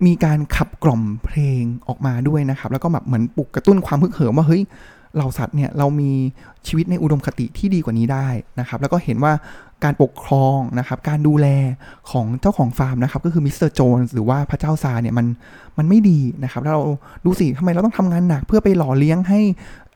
[0.05, 4.63] มีการขับกล่อมเพลงออกมาด้วยนะครับ แล้วก็แบบเหมือนปลุกกระตุ้นความฮึกเหิมว่าเฮ้ย
[5.15, 6.11] เหล่าสัตว์เนี่ยเรามี
[6.67, 8.27] ชีวิตในอุดมคติที่ดีกว่านี้ได้
[8.59, 9.33] นะครับแล้วก็เห็นว่า
[9.83, 11.47] การปกครองนะครับการดูแล
[12.11, 15.27] ของเจ้าของฟาร์มนะครับก็คือมิสเตอร์โจนส์หรือว่าพระเจ้าซาร์เนี่ยมัน
[15.77, 16.83] มันไม่ดีนะครับแล้วเรา
[17.25, 19.39] ดูสิทำไมเราต้องทำงานหนักเพื่อไปหล่อเลี้ยงให้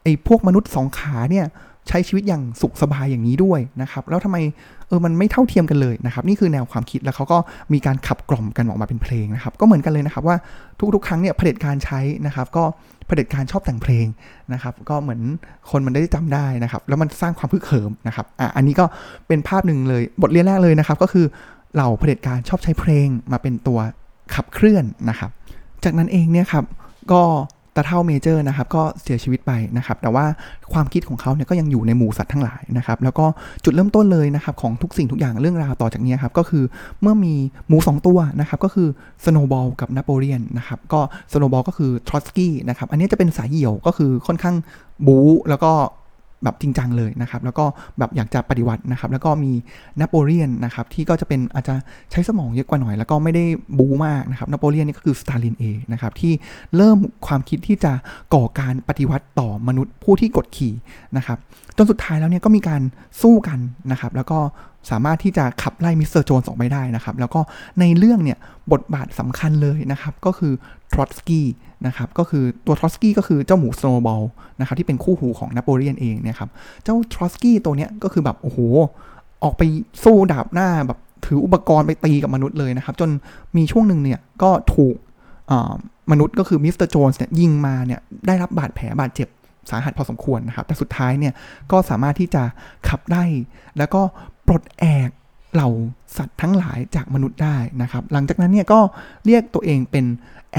[0.03, 1.45] ไอ้พวกมนุษย์สองขาเนี่ย
[1.87, 4.37] ใช้ชีวิตอย่างสุขสบายอย่างนี้ด้วยนะครับแล้วทำไม
[4.93, 7.37] ออมันไม่เท่าเทียมกันเลยนะครับนี่คือแนวความคิดแล้วเขาก็
[7.73, 10.37] มีการขับกล่อมกันออกมาเป็นเพลงนะครับก็เหมือนกันเลยนะครับว่า
[10.93, 12.63] ทุกๆ ครั้งเนี่ยเผด็จการใช้นะครับก็
[13.07, 14.05] เผด็จการชอบแต่งเพลง
[14.53, 15.21] นะครับก็เหมือน
[15.71, 18.85] คนมันได้จำได้นะครับแล้วมันสร้างความพึกเขิมนะครับอะอันนี้ก็
[19.27, 21.25] เป็นภาพหนึ่งเลยบทเรียนแรกเลยนะครับก็คือ
[21.73, 23.79] เหล่าเผด็จการชอบใช้เพลงมาเป็นตัว
[24.35, 25.31] ขับเคลื่อนนะครับ
[25.83, 26.65] จากนั้นเองเนี่ยครับ
[27.11, 27.21] ก็
[27.75, 30.25] ตาเท่าเมเจอร์นะครับก็เสียชีวิตไปนะครับแต่ว่า
[30.73, 33.25] ความคิดของเขาเนี่ยก็ยังอยู่ในหมู่สัตว์ทั้งหลายนะครับแล้วก็
[33.63, 36.63] จุดเริ่มต้นเลยนะครับของทุกสิ่งทุกอย่างเรื่องราวต่อจากนี้ครับก็คือ
[37.01, 37.33] เมื่อมี
[37.67, 38.87] หมู 2 ตัวนะครับก็คือ
[39.25, 41.01] สโนว์บอลกับนโปเลียนนะครับก็
[41.33, 44.55] สโนว์บอลก็คือทรอตสกี้นะครับอันนี้จะเป็นสายเหี่ยวก็คือค่อนข้าง
[45.07, 45.71] บู๊แล้วก็
[46.43, 47.65] แบบจริงจังเลยนะครับ แล้วก็
[47.99, 49.51] แบบอยากจะปฏิวัตินะครับ แล้วก็มี
[49.99, 51.75] นโปเลียนนะครับ ที่ก็จะเป็นอาจจะ
[52.11, 53.43] ใช้สมองเยอะกว่าหน่อย แล้วก็ไม่ได้
[53.77, 56.33] บู๊มากนะครับนโปเลียนนี่ก็คือสตาลินเองนะครับที่
[56.75, 56.97] เริ่ม
[57.27, 57.91] ความคิดที่จะ
[58.33, 60.73] ก่อการปฏิวัติต่อมนุษย์ผู้ที่กดขี่
[61.17, 61.37] นะครับ
[61.77, 62.81] จนสุดท้ายแล้วเนี่ยก็มีการ
[63.21, 63.59] สู้กัน
[63.91, 64.39] นะครับ แล้วก็
[64.91, 67.41] สามารถที่จะขับไล่มิสเตอร์โจนส์ออกไปได้นะครับ แล้วก็
[67.79, 68.37] ในเรื่องเนี่ย
[68.71, 70.53] บทบาทสำคัญเลยนะครับ ก็คือ
[70.91, 71.47] ทรอตสกี้
[71.87, 74.21] นะครับก็คือตัวทรอตสกี้ก็คือเจ้าหมูสโนว์บอล
[74.59, 76.49] นะครับที่เป็นคู่หูของนโปเลียนเองเนี่ยครับ
[76.83, 78.59] เจ้าทรอตสกี้ตัวเนี้ยก็คือแบบโอ้โห
[79.43, 79.61] ออกไป
[80.03, 83.09] สู้ดาบหน้าแบบถืออุปกรณ์ไปตีกับมนุษย์เลยนะครับ จน
[83.57, 84.95] มีช่วงหนึ่งเนี่ยก็ถูก
[86.11, 89.27] มนุษย์ก็คือมิสเตอร์โจนส์เนี่ยยิงมาเนี่ยได้รับบาดแผลบาดเจ็บ
[89.69, 91.33] สาหัสพอสมควรนะครับ แต่สุดท้ายเนี่ย
[91.71, 92.43] ก็สามารถที่จะ
[92.89, 93.25] ขับไล่
[93.77, 94.01] แล้วก็
[94.47, 95.09] ปลดแอก
[95.53, 95.69] เหล่า
[96.17, 98.79] สัตว์ทั้งหลายจากมนุษย์ได้นะครับ หลังจากนั้นเนี่ยก็
[99.25, 100.05] เรียกตัวเองเป็น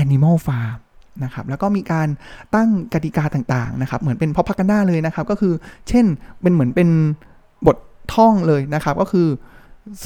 [0.02, 0.76] Animal Farm
[1.24, 2.08] นะครับแล้วก็มีการ
[2.54, 5.54] ตั้งกติกาต่างๆนะครับเหมือนเป็นพอพักันด้าเลยนะครับก็คือ
[5.88, 6.04] เช่น
[6.42, 6.88] เป็นเหมือนเป็น
[7.66, 7.76] บท
[8.14, 9.28] ท่องเลยนะครับก็คือ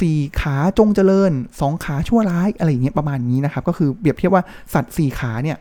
[0.00, 4.42] สี่ขาจงเจริญสองขาชั่วร้ายอะไรอย่างเงี้ยประมาณนี้นะครับ ก็คือเปรียบเทียบว่า
[4.74, 5.58] สัตว์สี่ขาเนี่ย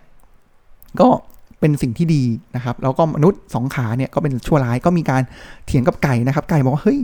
[0.99, 1.07] ก็
[1.59, 2.23] เป็นสิ่งที่ดี
[2.55, 5.21] นะครับ แล้วก็มนุษย์สองขาเนี่ยก็เป็นชั่วร้ายก็มีการ
[5.65, 6.99] เถียงกับไก่นะครับ ไก่บอกว่าเฮ้ย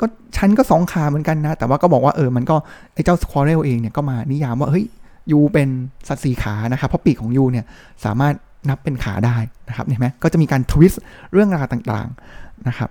[0.00, 2.56] ก็ฉันก็สองขาเหมือนกันนะ แต่ว่าก็บอกว่าเออมันก็
[2.94, 4.84] ไอ้เจ้า Squealer เองเนี่ยก็มานิยามว่าเฮ้ย
[5.32, 5.68] you เป็น
[6.08, 7.64] สัตว์สี่ขานะครับเพราะปีกของ you เนี่ย
[8.04, 8.34] สามารถ
[8.68, 9.36] นับเป็นขาได้
[9.68, 11.00] นะครับเห็นไหมก็จะมีการ twist
[11.32, 12.90] เรื่องราวต่างๆนะครับ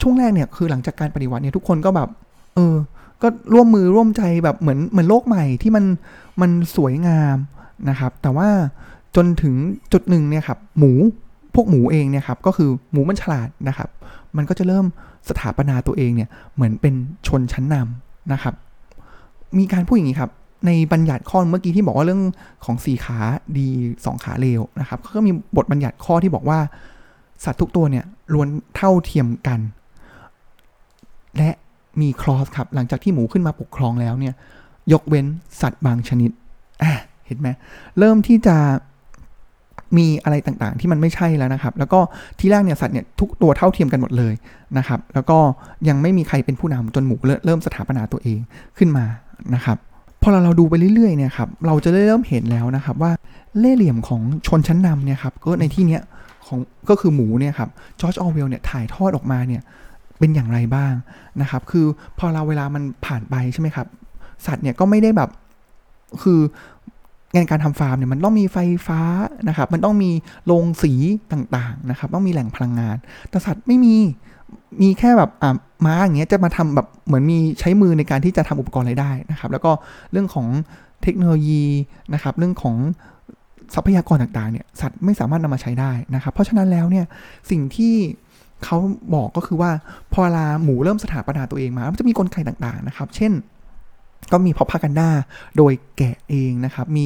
[0.00, 2.08] ช่วงแรกเนี่ยคือหลังจากการปฏิวัติเนี่ยทุกคนก็แบบ
[2.54, 2.76] เออ
[3.22, 5.84] ก็ร่วมมือร่วมใจแบบเหมือนเหมือนโลกใหม่ที่มัน
[6.40, 7.36] มันสวยงาม
[7.88, 8.48] นะครับ แต่ว่า
[9.16, 9.54] จนถึง
[9.92, 10.92] จุดหนึ่งเนี่ยครับหมู
[11.54, 13.88] พวกหมูเองเนี่ยครับก็คือหมูมันฉลาดนะครับ
[14.36, 14.86] มันก็จะเริ่ม
[15.28, 16.94] สถาปนาตัวเองเนี่ยเหมือนเป็น
[17.26, 18.54] ชนชั้นนำนะครับ
[19.58, 20.30] มีการพูดอย่างนี้ครับ
[20.66, 22.22] ในบัญญัติข้อเมื่อกี้ที่บอกว่าเรื่อง
[22.64, 23.18] ของสี่ขา
[23.58, 23.68] ดี
[24.04, 26.58] สองขาเลวนะครับก็มีบทบัญญัติข้อที่บอกว่า
[27.44, 29.60] สัตว์ทุกตัวเนี่ยล้วนเท่าเทียมกัน
[31.38, 31.50] และ
[32.00, 34.34] มีคลอสครับ หลังจากที่หมูขึ้นมาปกครองแล้วเนี่ย
[34.92, 35.26] ยกเว้น
[35.60, 36.30] สัตว์บางชนิด
[36.82, 36.92] อะ
[37.26, 37.48] เห็นไหม
[37.98, 38.56] เริ่มที่จะ
[39.96, 42.00] มีอะไรต่างๆ ที่มันไม่ใช่แล้วนะครับ แล้วก็
[42.38, 44.34] ที่แรกเนี่ยสัตว์เนี่ยทุกตัวเท่าเทียมกันหมดเลย
[44.78, 45.38] นะครับ แล้วก็
[45.88, 48.40] ยังไม่มีใครเป็นผู้นำจนหมูเริ่มสถาปนาตัวเอง
[48.78, 49.04] ขึ้นมา
[49.54, 49.78] นะครับ
[50.26, 53.12] พอเราเราดูไปเรื่อยๆเนี่ยครับเราจะเริ่มเห็นแล้วนะครับว่า
[53.58, 56.02] เล่เหลี่ยมของชนชั้นนำเนี่ยครับก็ในที่เนี้ย
[56.46, 56.58] ของ
[56.88, 57.68] ก็คือหมูเนี่ยครับ
[58.00, 59.62] จอร์จออเวลเนี่ยถ่ายทอดออกมาเนี่ย
[60.18, 60.92] เป็นอย่างไรบ้าง
[61.40, 61.86] นะครับ คือ
[62.18, 63.86] พอเราเวลามันผ่านไปใช่ไหมครับ
[64.46, 65.30] สัตว์เนี่ยก็ไม่ได้แบบ
[66.22, 66.40] คือ
[67.34, 69.00] งานการทำฟาร์มเนี่ยมันต้องมีไฟฟ้า
[69.48, 70.10] นะครับ มันต้องมี
[70.46, 70.92] โรงสี
[71.32, 72.96] ต่างๆนะครับ ต้องมีแหล่งพลังงาน
[73.30, 73.96] แต่สัตว์ไม่มี
[74.82, 79.70] มีแค่แบบอ่าม้าอย่างเงี้ยจะมาทำแบบเหมือนมีใช้มือในการที่จะทำอุปกรณ์อะไรได้นะครับ แล้วก็
[80.12, 80.46] เรื่องของ
[81.02, 81.64] เทคโนโลยี
[82.14, 82.76] นะครับ เรื่องของ
[83.74, 87.06] ทรัพยากรต่างๆเนี่ยสัตว์ไม่สามารถนำมาใช้ได้นะครับ เพราะฉะนั้นแล้วเนี่ย
[87.50, 87.94] สิ่งที่
[88.64, 88.78] เขา
[89.14, 89.70] บอกก็คือว่า
[90.12, 93.32] พอเวลาหมูเริ่มสถาปนาตัวเองมา มันจะมีกลไกต่างๆนะครับ เช่น
[94.32, 95.10] ก็มีพอพากันด้า
[95.56, 97.04] โดยแกะเองนะครับ มี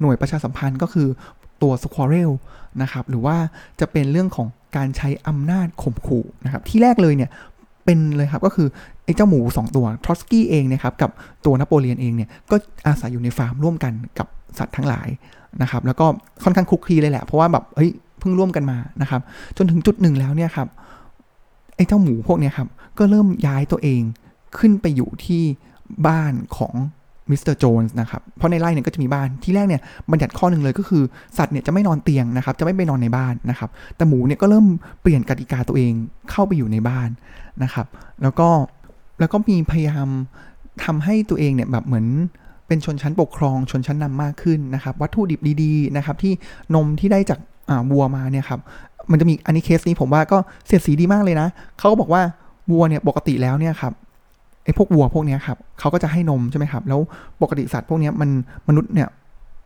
[0.00, 1.08] หน่วยประชาสัมพันธ์ก็คือ
[1.62, 2.30] ตัวสควอเรล
[2.82, 3.36] นะครับ หรือว่า
[3.80, 7.30] จะเป็นเรื่องของ การใช้อำนาจข่มขู่นะครับที่แรกเลยเนี่ย
[7.84, 8.68] เป็นเลยครับก็คือ
[9.04, 11.10] ไอ้เจ้าหมู 2 ตัวทรอสกี้เองนะครับกับ
[11.44, 14.26] ตัวนโปเลียนเองเนี่ยก็อาศัยอยู่ในฟาร์มร่วมกันกับ
[14.58, 15.08] สัตว์ทั้งหลาย
[15.62, 16.06] นะครับแล้วก็
[16.44, 19.20] ค่อนข้างคลุกคลีเลยแหละเพราะว่าแบบเฮ้ยเพิ่งร่วมกันมานะครับ
[19.56, 20.68] จนถึงจุดหนึ่งแล้วเนี่ยครับ
[21.76, 24.02] ไอ้เจ้าหมูพวกเนี้ยครับก็เริ่มย้ายตัวเอง
[24.58, 25.42] ขึ้นไปอยู่ที่
[26.06, 26.74] บ้านของ
[27.30, 31.02] มิสเตอร์โจนส์นะครับ เพราะในไร่เนี่ยก็จะมีบ้าน ที่แรกเนี่ยบัญญัติข้อหนึ่งเลยก็คือ
[31.38, 34.66] สัตว์เนี่ยจะไม่นอนเตียงนะครับ จะไม่ไปนอนในบ้านนะครับ แต่หมูเนี่ยก็เริ่ม
[35.02, 35.92] เปลี่ยนกติกาตัวเอง
[36.30, 37.08] เข้าไปอยู่ในบ้าน
[37.62, 37.86] นะครับ
[38.22, 38.48] แล้วก็
[39.20, 40.08] แล้วก็มีพยายาม
[40.84, 42.06] ทำให้ตัวเองเนี่ยแบบเหมือน
[42.68, 46.32] เป็นชนชั้นปกครองชนชั้นนำมากขึ้นนะครับ วัตถุดิบดีๆนะครับที่
[46.74, 47.38] นมที่ได้จาก
[47.90, 48.60] วัวมาเนี่ยครับ
[49.10, 52.22] มันจะมีอันนี้เคสนี้ผมว่าก็เสียดสีดีมากเลยนะ เขาก็บอกว่า
[52.70, 53.92] วัวเนี่ยปกติแล้วเนี่ยครับ
[54.66, 57.00] ไอ้พวกวัวพวกนี้ครับเขาก็จะให้นมใช่ไหมครับ แล้ว
[57.42, 58.30] ปกติสัตว์พวกนี้มัน
[58.68, 59.08] มนุษย์เนี่ย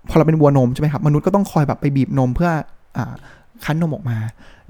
[0.09, 2.51] พอเราเป็นวัวนมใช่ไหมครับมนุษย์ก็ต้องคอยแบบไปบีบนมเพื่อ
[2.97, 3.15] อ่า
[3.65, 4.19] คั้นนมออกมา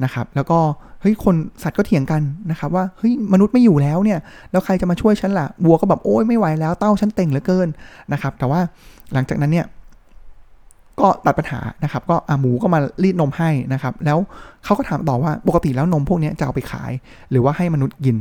[0.04, 0.58] นะครับ แล้วก็
[1.00, 4.18] เฮ้ยคนสัตว์ก็เถียงกันนะครับว่าเฮ้ยมนุษย์ไม่อยู่แล้วเนี่ย
[4.50, 7.68] แล้วใครจะมาช่วยฉันล่ะวัวก็แบบโอ้ยไม่ไหวแล้วเต้าฉันเต่งเหลือเกิน
[8.12, 8.60] นะครับ แต่ว่า
[9.12, 9.66] หลังจากนั้นเนี่ย
[11.00, 14.18] ก็ตัดปัญหานะครับ ก็อาหมูก็มารีดนมให้นะครับ แล้ว
[14.64, 16.92] เขาก็ถามต่อว่าปกติแล้วนมพวกนี้จะเอาไปขาย
[17.30, 18.16] หรือว่าให้มนุษย์กิน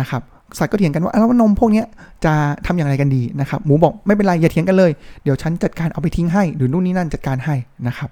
[0.00, 0.22] นะครับ
[0.58, 1.82] สัตว์ก็เถียงกันว่าแล้วนมพวกนี้
[2.24, 2.32] จะ
[2.66, 4.90] ทำอย่างไรกันดีนะครับ หมูบอกไม่เป็นไรอย่าเถียงกันเลย
[5.22, 7.54] เดี๋ยวฉันจัดการเอาไปทิ้งให้ หรือนู่นนี่นั่นจัดการให้
[7.86, 8.10] นะครับ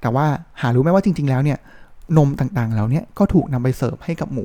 [0.00, 0.26] แต่ว่า
[0.60, 1.58] หารู้ไหมว่าจริง ๆ แล้วเนี่ย
[2.16, 4.44] นมต่างๆเหล่านี้ก็ถูกนำไปเสิร์ฟให้กับหมู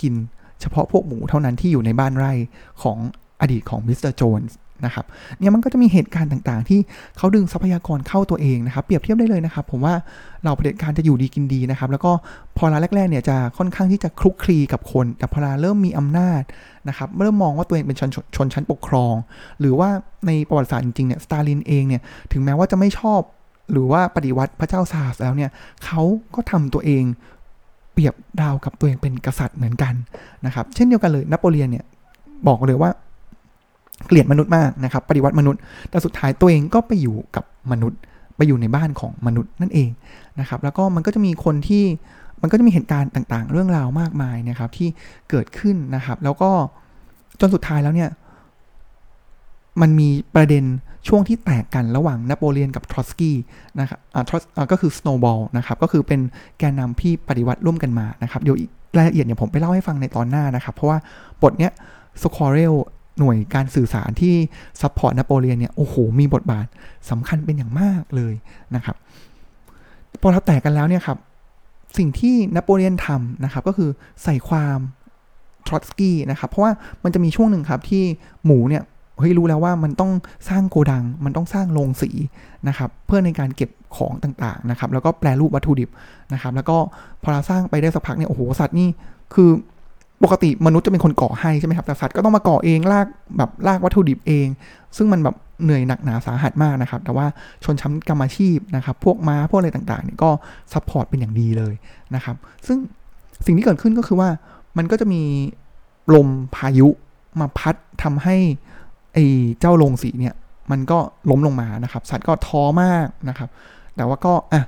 [0.00, 0.14] กิน
[0.60, 2.32] เฉพาะพวกหมูเท่านั้นที่อยู่ในบ้านไร่
[2.82, 2.98] ของ
[3.40, 5.04] อดีตของมิสเตอร์โจนส์ นะครับ
[5.38, 6.80] เนี่ยมันก็จะมีเหตุการณ์ต่างๆ ที่
[7.18, 9.94] เขาดึงทรัพยากรเข้าตัวเองนะครับ เปรียบเทียบได้เลยนะครับ ผมว่า
[10.44, 12.12] เหล่าเผด็จการจะอยู่ดีกินดีนะครับ แล้วก็
[12.56, 16.42] พอราแรกๆเนี่ยจะค่อนข้างที่จะคลุกคลีกับคน แต่พอราเริ่มมีอำนาจ
[16.88, 19.14] นะครับเริ่มมองว่าตัวเองเป็นชนชนชั้นปกครอง
[19.60, 19.88] หรือว่า
[20.26, 23.20] ในประวัติศาสตร์จริงๆเนี่ยสตาลินเองเนี่ยถึงแม้ว่าจะไม่ชอบ
[23.72, 25.50] หรือว่าปฏิวัติพระเจ้าซาร์สแล้วเนี่ย
[25.84, 26.02] เขา
[26.34, 27.04] ก็ทำตัวเอง
[27.92, 29.94] เปรียบดาวกับตัวเองเป็นกษัตริย์เหมือนกัน
[30.46, 31.84] นะครับ เช่นเดียวกันเลยนโปเลียนเนี่ย
[32.48, 32.90] บอกเลยว่า
[34.06, 35.60] เกลียดมนุษย์มากนะครับ ปฏิวัติมนุษย์
[35.90, 37.98] แต่สุดท้ายตัวเองก็ไปอยู่กับมนุษย์
[38.36, 39.90] ไปอยู่ในบ้านของมนุษย์นั่นเอง
[40.40, 41.84] นะครับ แล้วก็มันก็จะมีคนที่
[42.42, 44.88] มันก็จะมีเหตุการณ์ต่างๆ เรื่องราวมากมายนะครับที่
[45.30, 46.50] เกิดขึ้นนะครับ แล้วก็
[47.40, 48.10] จนสุดท้ายแล้วเนี่ย
[49.80, 50.64] มันมีประเด็น
[51.08, 53.36] ช่วงที่แตกกันระหว่างนโปเลียนกับทรอสกี้
[53.80, 56.20] นะครับอ่าทรอสก็คือสโนว์บอลนะครับ ก็คือเป็น
[56.58, 58.56] แกนนำที่ปฏิวัติร่วมกันมานะครับ เดี๋ยว
[58.96, 60.98] รายละเอียดเนี่ยผมไปเล่าให้ฟังในตอนหน้านะครับ เพราะว่า
[61.42, 61.72] บทเนี้ย
[62.22, 62.74] Squealer
[63.20, 64.34] หน่วยการสื่อสารที่
[64.80, 66.66] support นโปเลียนเนี่ยโอ้โหมีบทบาท
[67.10, 68.34] สำคัญเป็นอย่างมากเลย
[68.74, 68.96] นะครับ
[70.22, 71.18] พอเราแตกกันแล้วเนี่ยครับ
[71.98, 73.90] สิ่งที่นโปเลียนทำนะครับก็คือ
[74.22, 74.78] ใส่ความ
[75.66, 76.72] ทรอตสกี้นะครับเพราะว่า
[77.04, 78.02] มันจะมีช่วงหนึ่งครับที่
[78.44, 78.82] หมูเนี่ย
[79.18, 80.12] เฮ้ยรู้แล้วว่ามันต้อง
[80.48, 82.10] สร้างโกดัง มันต้องสร้างโรงสี
[82.68, 85.90] นะครับเพื่อในการเก็บของต่างๆนะครับแล้วก็แปลรูปวัตถุดิบ
[86.32, 86.76] นะครับแล้วก็
[87.22, 88.88] พอเราสร้างไปได้สักพักเนี่ยโอ้โหสัตว์นี่
[89.34, 89.50] คือ
[90.24, 93.06] ปกติมนุษย์จะเป็นคนก่อให้ใช่ไหมครับแต่สัตว์ก็ต้องมาก่อเองลาก
[93.36, 94.46] แบบลากวัตถุดิบเอง
[94.96, 97.26] ซึ่งมันแบบเหนื่อยหนักหนาสาหัสมากนะครับ แต่ว่า
[97.64, 100.30] ชนชั้นกรรมอาชีพนะครับ พวกม้าพวกอะไรต่างๆเนี่ยก็
[100.72, 101.74] support เป็นอย่างดีเลย
[102.14, 102.78] นะครับ ซึ่ง
[103.46, 104.28] สิ่งที่เกิดขึ้นก็คือว่า
[104.76, 105.22] มันก็จะมี
[106.14, 106.88] ลมพายุ
[107.40, 108.36] มาพัดทำให้
[109.14, 109.24] ไอ้
[109.60, 110.34] เจ้าโรงสีเนี่ย
[110.70, 110.98] มันก็
[111.30, 113.48] ล้มลงมานะครับ สัตว์ก็ท้อมากนะครับ
[113.96, 114.62] แต่ว่าก็อะ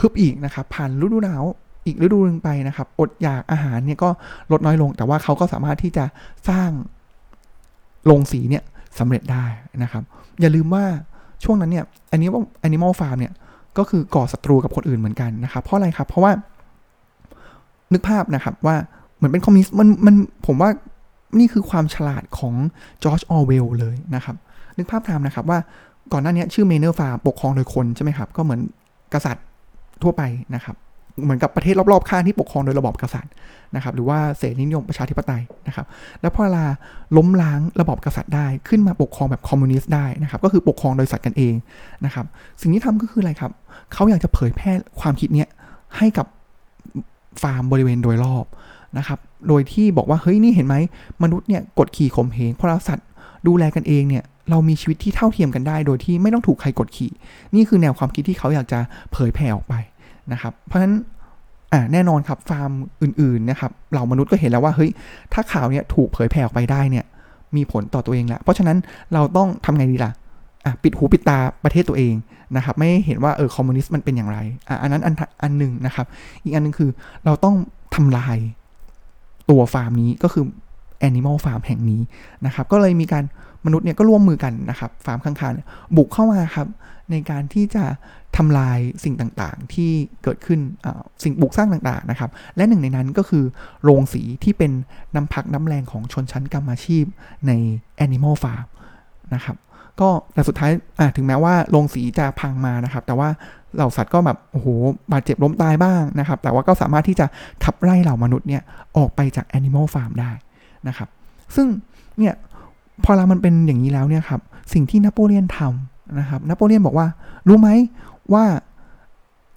[0.00, 1.44] ฮึบอีกนะครับ ผ่านฤดูหนาว
[1.88, 4.08] อีกฤดูหนึ่งไปนะครับ อดอยากอาหารเนี่ยก็
[4.52, 6.04] ลดน้อยลง แต่ว่าเขาก็สามารถที่จะ
[6.48, 6.70] สร้าง
[8.06, 8.62] โรงสีเนี่ย
[8.98, 9.44] สำเร็จได้
[9.82, 10.02] นะครับ
[10.40, 10.84] อย่าลืมว่า
[11.44, 13.32] ช่วงนั้นเนี่ยอันนี้ว่า Animal Farm เนี่ย
[13.78, 16.32] ก็คือก่อศัตรูกับคนอื่นเหมือนกันนะครับ เพราะอะไรครับ เพราะว่า
[17.92, 18.76] นึกภาพนะครับว่า
[19.16, 20.14] เหมือนเป็นคอมมิวนิสต์มันมัน
[20.46, 20.70] ผมว่า
[21.38, 22.54] นี่คือความฉลาดของ
[23.02, 24.36] จอร์จออร์เวลเลยนะครับ
[24.78, 25.58] นึกภาพตามนะครับว่า
[26.12, 28.60] ก่อนหน้านี้ชื่อ Manor Farm กครองโดยคนใช่ไหมครับ ก็เหมือน
[29.14, 29.44] กษัตริย์
[30.02, 30.22] ทั่วไป
[30.54, 30.76] นะครับ
[31.24, 33.32] เหมือนกับประเทศรอบๆข้างที่ปกครองโดยระบอบกษัตริย์
[33.76, 35.86] นะครับหรือว่าเสรีนิยมประชาธิปไตยนะครับ
[36.20, 36.64] แล้วพอเวลา
[37.16, 41.54] ล้มล้างระบอบกษัตริย์ได้ขึ้นมาปกครองแบบคอมมิวนิสต์ได้นะครับก็คือปกครองโดยสัตว์กันเอง
[42.04, 42.26] นะครับ
[42.60, 43.52] สิ่งที่ทำก็คืออะไรครับ
[43.92, 45.48] เขาอยากจะเผยแพร่ความคิดเนี้ย
[45.96, 46.26] ให้กับ
[47.42, 48.44] ฟาร์มบริเวณโดยรอบ
[48.98, 50.76] นะครับโดยที่บอกว่าเฮ้ยนี่เห็นไหม
[51.22, 53.06] มนุษย์เนี่ยกดขี่ข่มเหงเพราะเราสัตว์
[53.46, 57.12] ดูแลกันเองเนี่ยเรามีชีวิตที่เท่าเทียมกันได้ โดยที่ไม่ต้องถูกใครกดขี่
[57.54, 58.78] นี่คือแนวความคิดที่เขาอยากจะ
[59.12, 59.74] เผยแผ่ออกไป
[60.32, 60.94] นะครับ เพราะฉะนั้น
[61.72, 62.70] อ่าแน่นอนครับฟาร์ม
[63.02, 64.90] อื่นๆนะครับเหล่ามนุษย์ก็เห็นแล้วว่าเฮ้ย
[65.32, 67.04] ถ้าข่าวเนี่ยถูกเผยแผ่ออกไปได้เนี่ย
[67.56, 68.76] มีผลต่อตัวเองแหละเพราะฉะนั้น
[69.12, 70.12] เราต้องทำไงดีล่ะ
[70.64, 72.14] อะปิดหูปิดตาประเทศตัวเอง
[72.56, 74.38] นะครับ ไม่เห็นว่าเออคอมมิวนิสต์มันเป็นอย่างไร
[74.68, 76.06] อะอันนั้นอันอันหนึ่งนะครับ
[76.42, 76.90] อีกอันนึงคือ
[77.24, 77.56] เราต้อง
[77.94, 78.38] ทำลาย
[79.50, 80.44] ตัวฟาร์มนี้ก็คือ
[81.08, 82.00] Animal Farm แห่งนี้
[82.46, 83.24] นะครับ ก็เลยมีการ
[83.66, 86.68] มนุษย์เนี่ยก็ร่วมมือกันนะครับ ฟาร์มข้างๆบุกเข้ามาครับ
[87.10, 87.84] ในการที่จะ
[88.36, 89.90] ทำลายสิ่งต่างๆ ที่
[90.22, 90.60] เกิดขึ้น
[91.22, 93.44] สิ่งบุกสร้างต่างๆนะครับ และหนึ่งในนั้นก็คือ
[93.82, 94.72] โรงสีที่เป็น
[95.14, 97.04] น้ำพักน้ำแรงของชนชั้นกรรมอาชีพ
[97.46, 97.52] ใน
[98.04, 98.66] Animal Farm
[99.34, 99.56] นะครับ
[100.00, 100.70] ก็แต่สุดท้าย
[101.16, 103.28] ถึงแม้ว่าโรงสีจะพังมานะครับ แต่ว่า
[103.74, 104.66] เหล่าสัตว์ก็แบบโอ้โห
[105.12, 107.26] บาดเจ็บล้มตายบ้างนะครับ แต่ว่าก็สามารถที่จะ
[107.64, 108.62] ขับไล่เหล่ามนุษย์เนี่ย
[108.96, 110.30] ออกไปจาก Animal Farm ได้
[110.88, 111.08] นะครับ
[111.56, 111.66] ซึ่ง
[112.18, 112.34] เนี่ย
[113.04, 114.40] พอเรามันเป็นอย่างนี้แล้วเนี่ยครับ
[114.72, 117.06] สิ่งที่นโปเลียนทำนะครับนโปเลียนบอกว่า
[117.48, 117.68] รู้ไหม
[118.34, 118.44] ว่า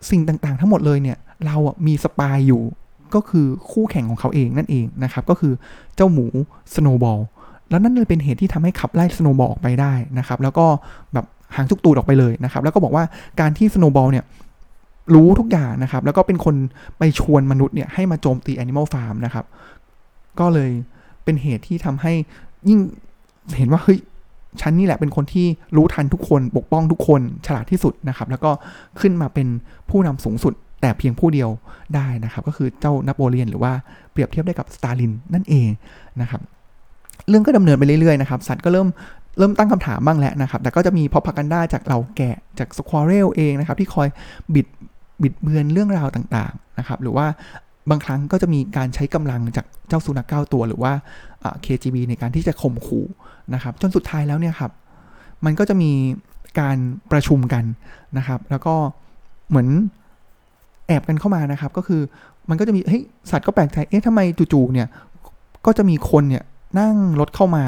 [0.09, 2.61] สิ่งต่างๆ ทั้งหมดเลยเนี่ย เราอะมี spy อยู่
[3.15, 5.53] ก็คือคู่แข่งของเขาเองนั่นเองนะครับ ก็คือ
[5.95, 6.25] เจ้าหมู
[6.75, 7.19] สโนว์บอล
[7.69, 10.65] แล้วนั่นเลยเป็นเหตุที่ทำให้ขับไล่สโนว์บอลออกไปได้นะครับ แล้วก็
[11.13, 13.03] แบบหางจุกตูดออกไปเลยนะครับ แล้วก็บอกว่า
[13.39, 14.25] การที่สโนว์บอลเนี่ย
[15.13, 16.55] รู้ทุกอย่างนะครับ แล้วก็เป็นคน
[16.97, 19.45] ไปชวนมนุษย์เนี่ยให้มาโจมตี Animal Farm นะครับ
[20.39, 20.71] ก็เลย
[21.23, 22.13] เป็นเหตุที่ทำให้
[22.69, 22.79] ยิ่ง
[23.57, 23.99] เห็นว่าเฮ้ย
[24.61, 28.51] ฉันนี่แหละเป็นคนที่รู้ทันทุกคนปกป้องทุกคนฉลาดที่สุดนะครับ แล้วก็
[28.99, 29.47] ขึ้นมาเป็น
[29.89, 31.49] ผู้นำสูงสุด แต่เพียงผู้เดียว
[31.95, 33.71] ได้นะครับ ก็คือเจ้านโปเลียนหรือว่า
[34.11, 35.69] เปรียบเทียบได้กับสตาลินนั่นเอง
[36.21, 36.41] นะครับ
[37.29, 38.87] เรื่องก็ดำเนินไปเรื่อยๆนะครับ สัตว์ก็เริ่ม
[39.37, 44.07] เริ่มตั้งคำถามบ้างแล้วนะครับ แต่ก็จะมีพอพักันด้าจากเหล่าแกะจากสควอเรลเองนะครับ ที่คอย
[44.55, 44.67] บิด
[45.21, 47.25] บิดเบือนเรื่องราวต่างๆนะครับ หรือว่า
[47.89, 50.93] บางครั้งก็จะมีการใช้กำลังจากเจ้าสุนัขเก้าตัว หรือว่า
[51.65, 53.05] KGB ในการที่จะข่มขู่
[53.53, 54.71] นะครับ จนสุดท้ายแล้วเนี่ยครับ
[55.45, 55.91] มันก็จะมี
[56.59, 56.77] การ
[57.11, 57.63] ประชุมกัน
[58.17, 58.75] นะครับ แล้วก็
[59.49, 59.67] เหมือน
[60.87, 62.01] แอบกันเข้ามานะครับ ก็คือ
[62.49, 64.19] มันก็จะมีเฮ้ยสัตว์ก็แปลกใจเอ๊ะทำไม
[64.53, 64.87] จู่ๆเนี่ย
[65.65, 66.43] ก็จะมีคนเนี่ย
[66.79, 67.63] นั่งรถเข้ามา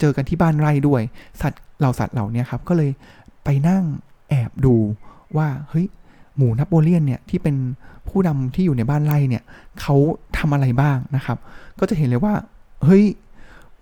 [0.00, 1.02] เจอกันที่บ้านไร่ด้วย
[1.42, 2.90] สัตว์เหล่าสัตว์เหล่านี้ครับ ก็เลย
[3.44, 3.84] ไปนั่ง
[4.28, 4.74] แอบดู
[5.36, 5.86] ว่าเฮ้ย
[6.36, 7.56] หมูนโปเลียนเนี่ยที่เป็น
[8.08, 9.42] ผู้นำที่อยู่ในบ้านไร่เนี่ย
[9.80, 9.96] เขา
[10.38, 11.38] ทำอะไรบ้างนะครับ
[11.78, 12.34] ก็จะเห็นเลยว่า
[12.84, 13.04] เฮ้ย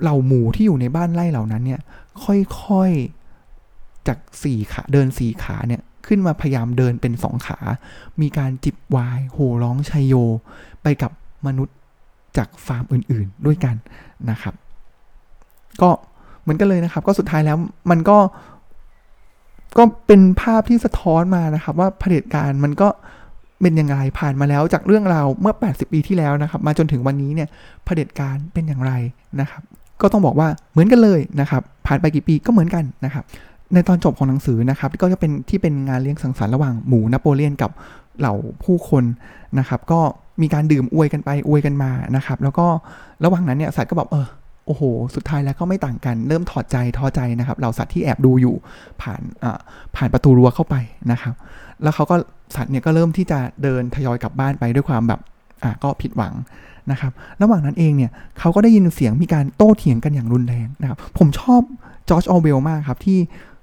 [0.02, 1.80] เหล่าหมูที่อยู่ในบ้านไร่เหล่านั้นเนี่ย
[2.24, 7.58] ค่อยๆจากสี่ขาเดินสี่ขาเนี่ยขึ้นมาพยายามเดินเป็นสองขา
[8.20, 10.14] มีการจิบวายโห่ร้องชัยโย
[10.82, 11.12] ไปกับ
[11.46, 11.76] มนุษย์
[12.36, 13.76] จากฟาร์มอื่นๆด้วยกัน
[14.30, 14.54] นะครับ
[15.82, 15.90] ก็
[16.42, 17.56] เหมือนกันเลยนะครับ ก็สุดท้ายแล้ว
[17.90, 18.18] มันก็
[19.78, 22.88] ก็เป็นภาพที่สะท้อนมานะครับ ว่าเผด็จการมันก็
[23.62, 27.48] เป็นยังไงผ่านมาแล้วจากเรื่องราวเมื่อ 80 ปีที่แล้วนะครับ มาจนถึงวันนี้เนี่ย
[27.84, 28.92] เผด็จการเป็นอย่างไร
[29.40, 29.62] นะครับ
[30.02, 33.24] ก็ต้องบอกว่าเหมือนกันเลยนะครับผ่านไปกี่ปีก็เหมือนกันนะครับ
[33.74, 37.70] ในตอนจบของหนังสือนะครับก็จะเป็นที่เป็นงานเลี้ยงสังสรรค์ระหว่างหมูนโปเลียนกับ
[38.18, 38.34] เหล่า
[38.64, 39.04] ผู้คน
[39.58, 40.00] นะครับก็
[40.42, 42.66] มีการดื่มอวยกันไปอวยกันมานะครับแล้วก็
[43.24, 44.26] ระหว่างนั้นเนี่ยสัตว์ก็บอกเออ
[44.66, 44.82] โอ้โห
[45.14, 48.54] สุดท้ายแล้วก็ไม่ต่างกัน เริ่มถอดใจท้อใจนะครับเหล่าสัตว์ที่แอบดูอยู่
[49.02, 49.58] ผ่านอ่า
[49.96, 50.76] ผ่านประตูรั้วเข้าไป
[51.12, 51.34] นะครับ
[51.82, 52.16] แล้วเขาก็
[52.56, 55.20] สัตว์เนี่ยก็เริ่มที่จะเดินทยอยกลับบ้านไปด้วยความแบบ
[55.62, 56.32] อ่าก็ผิดหวัง
[56.90, 57.12] นะครับ
[57.42, 61.62] ระหว่างนั้นเองเนี่ยเขาก็ได้ยินเสียงมีการโต้เถียงกันอย่างรุนแรงนะครับผมชอบ
[62.08, 63.18] จอร์จออเวลมากครับที่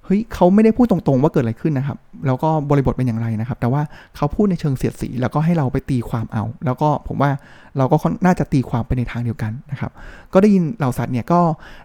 [0.06, 3.82] เฮ้ยเขาไม่ได้พูดตรงๆว่าเกิดอะไรขึ้นนะครับ แล้วก็บริบทเป็นอย่างไรนะครับ แต่ว่า
[4.16, 7.32] เขาพูดในเชิงเสียดสีแล้วก็ให้เราไปตีความเอา แล้วก็ผมว่า
[7.78, 9.92] เราก็น่าจะตีความไปในทางเดียวกันนะครับ
[10.34, 11.42] ก็ได้ยินเหล่าสัตว์เนี่ยก็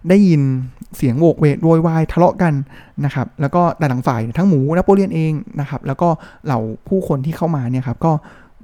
[0.09, 0.43] ได้ยิน
[0.97, 2.55] เสียงโวกเวกโวยวายทะเลาะกัน
[3.05, 6.09] นะครับ แล้วก็แต่หลังฝ่ายทั้งหมูนโปเลียนเองนะครับ แล้วก็
[6.47, 8.13] เหล่าผู้คนที่เข้ามาเนี่ยครับก็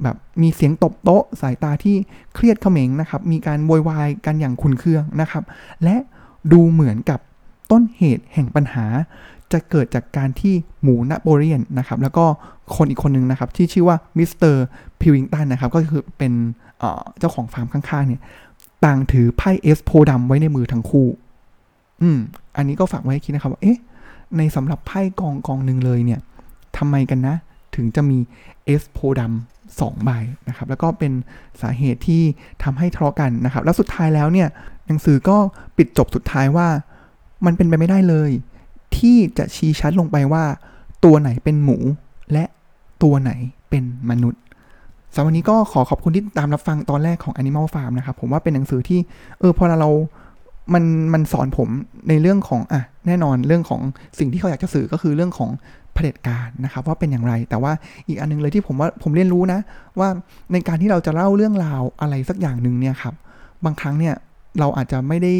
[0.02, 1.96] แบบมีเสียงตบโต๊ะสายตาที่
[2.34, 5.44] เครียดเขม็งนะครับ มีการโวยวายกันอย่างขุนเคืองนะครับ
[5.84, 5.96] และ
[6.52, 7.20] ดูเหมือนกับ
[7.70, 8.87] ต้นเหตุแห่งปัญหา
[9.52, 12.24] จะเกิดจากการที่หมูนโปเลียนนะครับ แล้วก็
[12.76, 14.64] คนอีกคนนึงนะครับ ที่ชื่อว่ามิสเตอร์
[15.00, 16.32] พิลคิงตันนะครับ ก็คือเป็น
[17.18, 18.20] เจ้าของฟาร์มข้างๆเนี่ย
[18.84, 21.08] ต่างถือไพ่เอซโพดำไว้ในมือทั้งคู่
[22.02, 22.18] อืม
[22.56, 23.78] อันนี้ก็ฝากไว้ให้คิดนะครับว่าเอ๊ะ
[24.37, 26.20] ในสำหรับไพ่กองกองหนึ่งเลยเนี่ย
[26.76, 27.34] ทำไมกันนะ
[27.76, 28.18] ถึงจะมี
[28.64, 30.11] เอซโพดำ สองใบ
[30.48, 31.12] นะครับแล้วก็เป็น
[31.61, 32.22] สาเหตุที่
[32.62, 34.48] ทำให้ทะเลาะกันนะครับ แล้วสุดท้ายแล้วเนี่ย
[34.87, 35.37] หนังสือก็
[35.76, 36.68] ปิดจบสุดท้ายว่า
[37.46, 38.31] มันเป็นไปไม่ได้เลย
[38.96, 40.44] ที่จะชี้ชัดลงไปว่า
[41.04, 41.78] ตัวไหนเป็นหมู
[42.33, 42.44] และ
[43.02, 43.33] ตัวไหน
[43.70, 44.40] เป็นมนุษย์
[45.14, 49.00] สำหรับวันนี้ก็ขอขอบคุณที่ตามรับฟังตอนแรกของ Animal Farm นะครับ ผมว่าเป็นหนังสือที่
[49.40, 49.90] เออพอเรา
[50.74, 51.68] มันมันสอนผม
[52.09, 53.81] ในเรื่องของอะแน่นอนเรื่องของ
[54.18, 55.50] สิ่งที่เขาอยากจะสื่อก็คือเรื่องของ
[55.98, 57.72] เผด็จการนะครับว่าเป็นอย่างไร แต่ว่า
[58.08, 59.61] อีกอันนึงเลยที่ผมว่าผมเรียนรู้นะ
[59.98, 60.08] ว่า
[60.52, 63.14] ในการที่เราจะเล่าเรื่องราวอะไรสักอย่างหนึ่งเนี่ยครับ
[63.64, 64.14] บางครั้งเนี่ย
[64.61, 65.32] เราอาจจะไม่ได้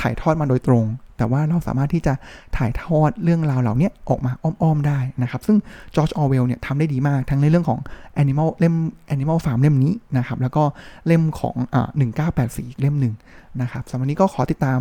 [0.00, 2.14] ถ่ายทอดมาโดยตรง แต่ว่าเราสามารถที่จะ
[2.56, 5.56] ถ่ายทอดเรื่องราวเหล่านี้ออกมาอ้อมๆได้นะครับ ซึ่ง
[5.94, 7.78] จอร์จออเวลเนี่ยทำได้ดีมากทั้งในเรื่องของ
[8.22, 8.74] Animal เล่ม
[9.14, 10.64] Animal Farm เล่มนี้นะครับ แล้วก็
[11.06, 11.88] เล่มของอ่า
[12.34, 13.14] 1984 เล่มหนึ่ง
[13.62, 14.80] นะครับสำหรับนี้ก็ขอติดตาม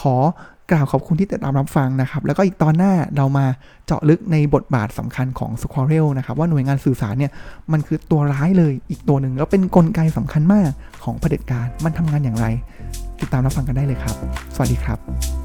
[0.00, 0.14] ขอ
[0.70, 3.46] กล่าวขอบคุณที่ติดตามรับฟังนะครับ แล้วก็อีกตอนหน้าเรามา
[3.86, 7.32] เจาะลึกในบทบาทสำคัญของ s q u a r e l นะครับ ว่าหน่วยงานสื่อสารเนี่ย
[7.72, 10.70] มันคือตัวร้ายเลยอีกตัวหนึ่ง แล้วเป็นนกลไกสำคัญมาก
[11.04, 12.46] ของเผด็จการมันทำงานอย่างไร
[13.20, 14.16] ติดตามรับฟังกันได้เลยครับ
[14.54, 15.39] สวัสดีครับ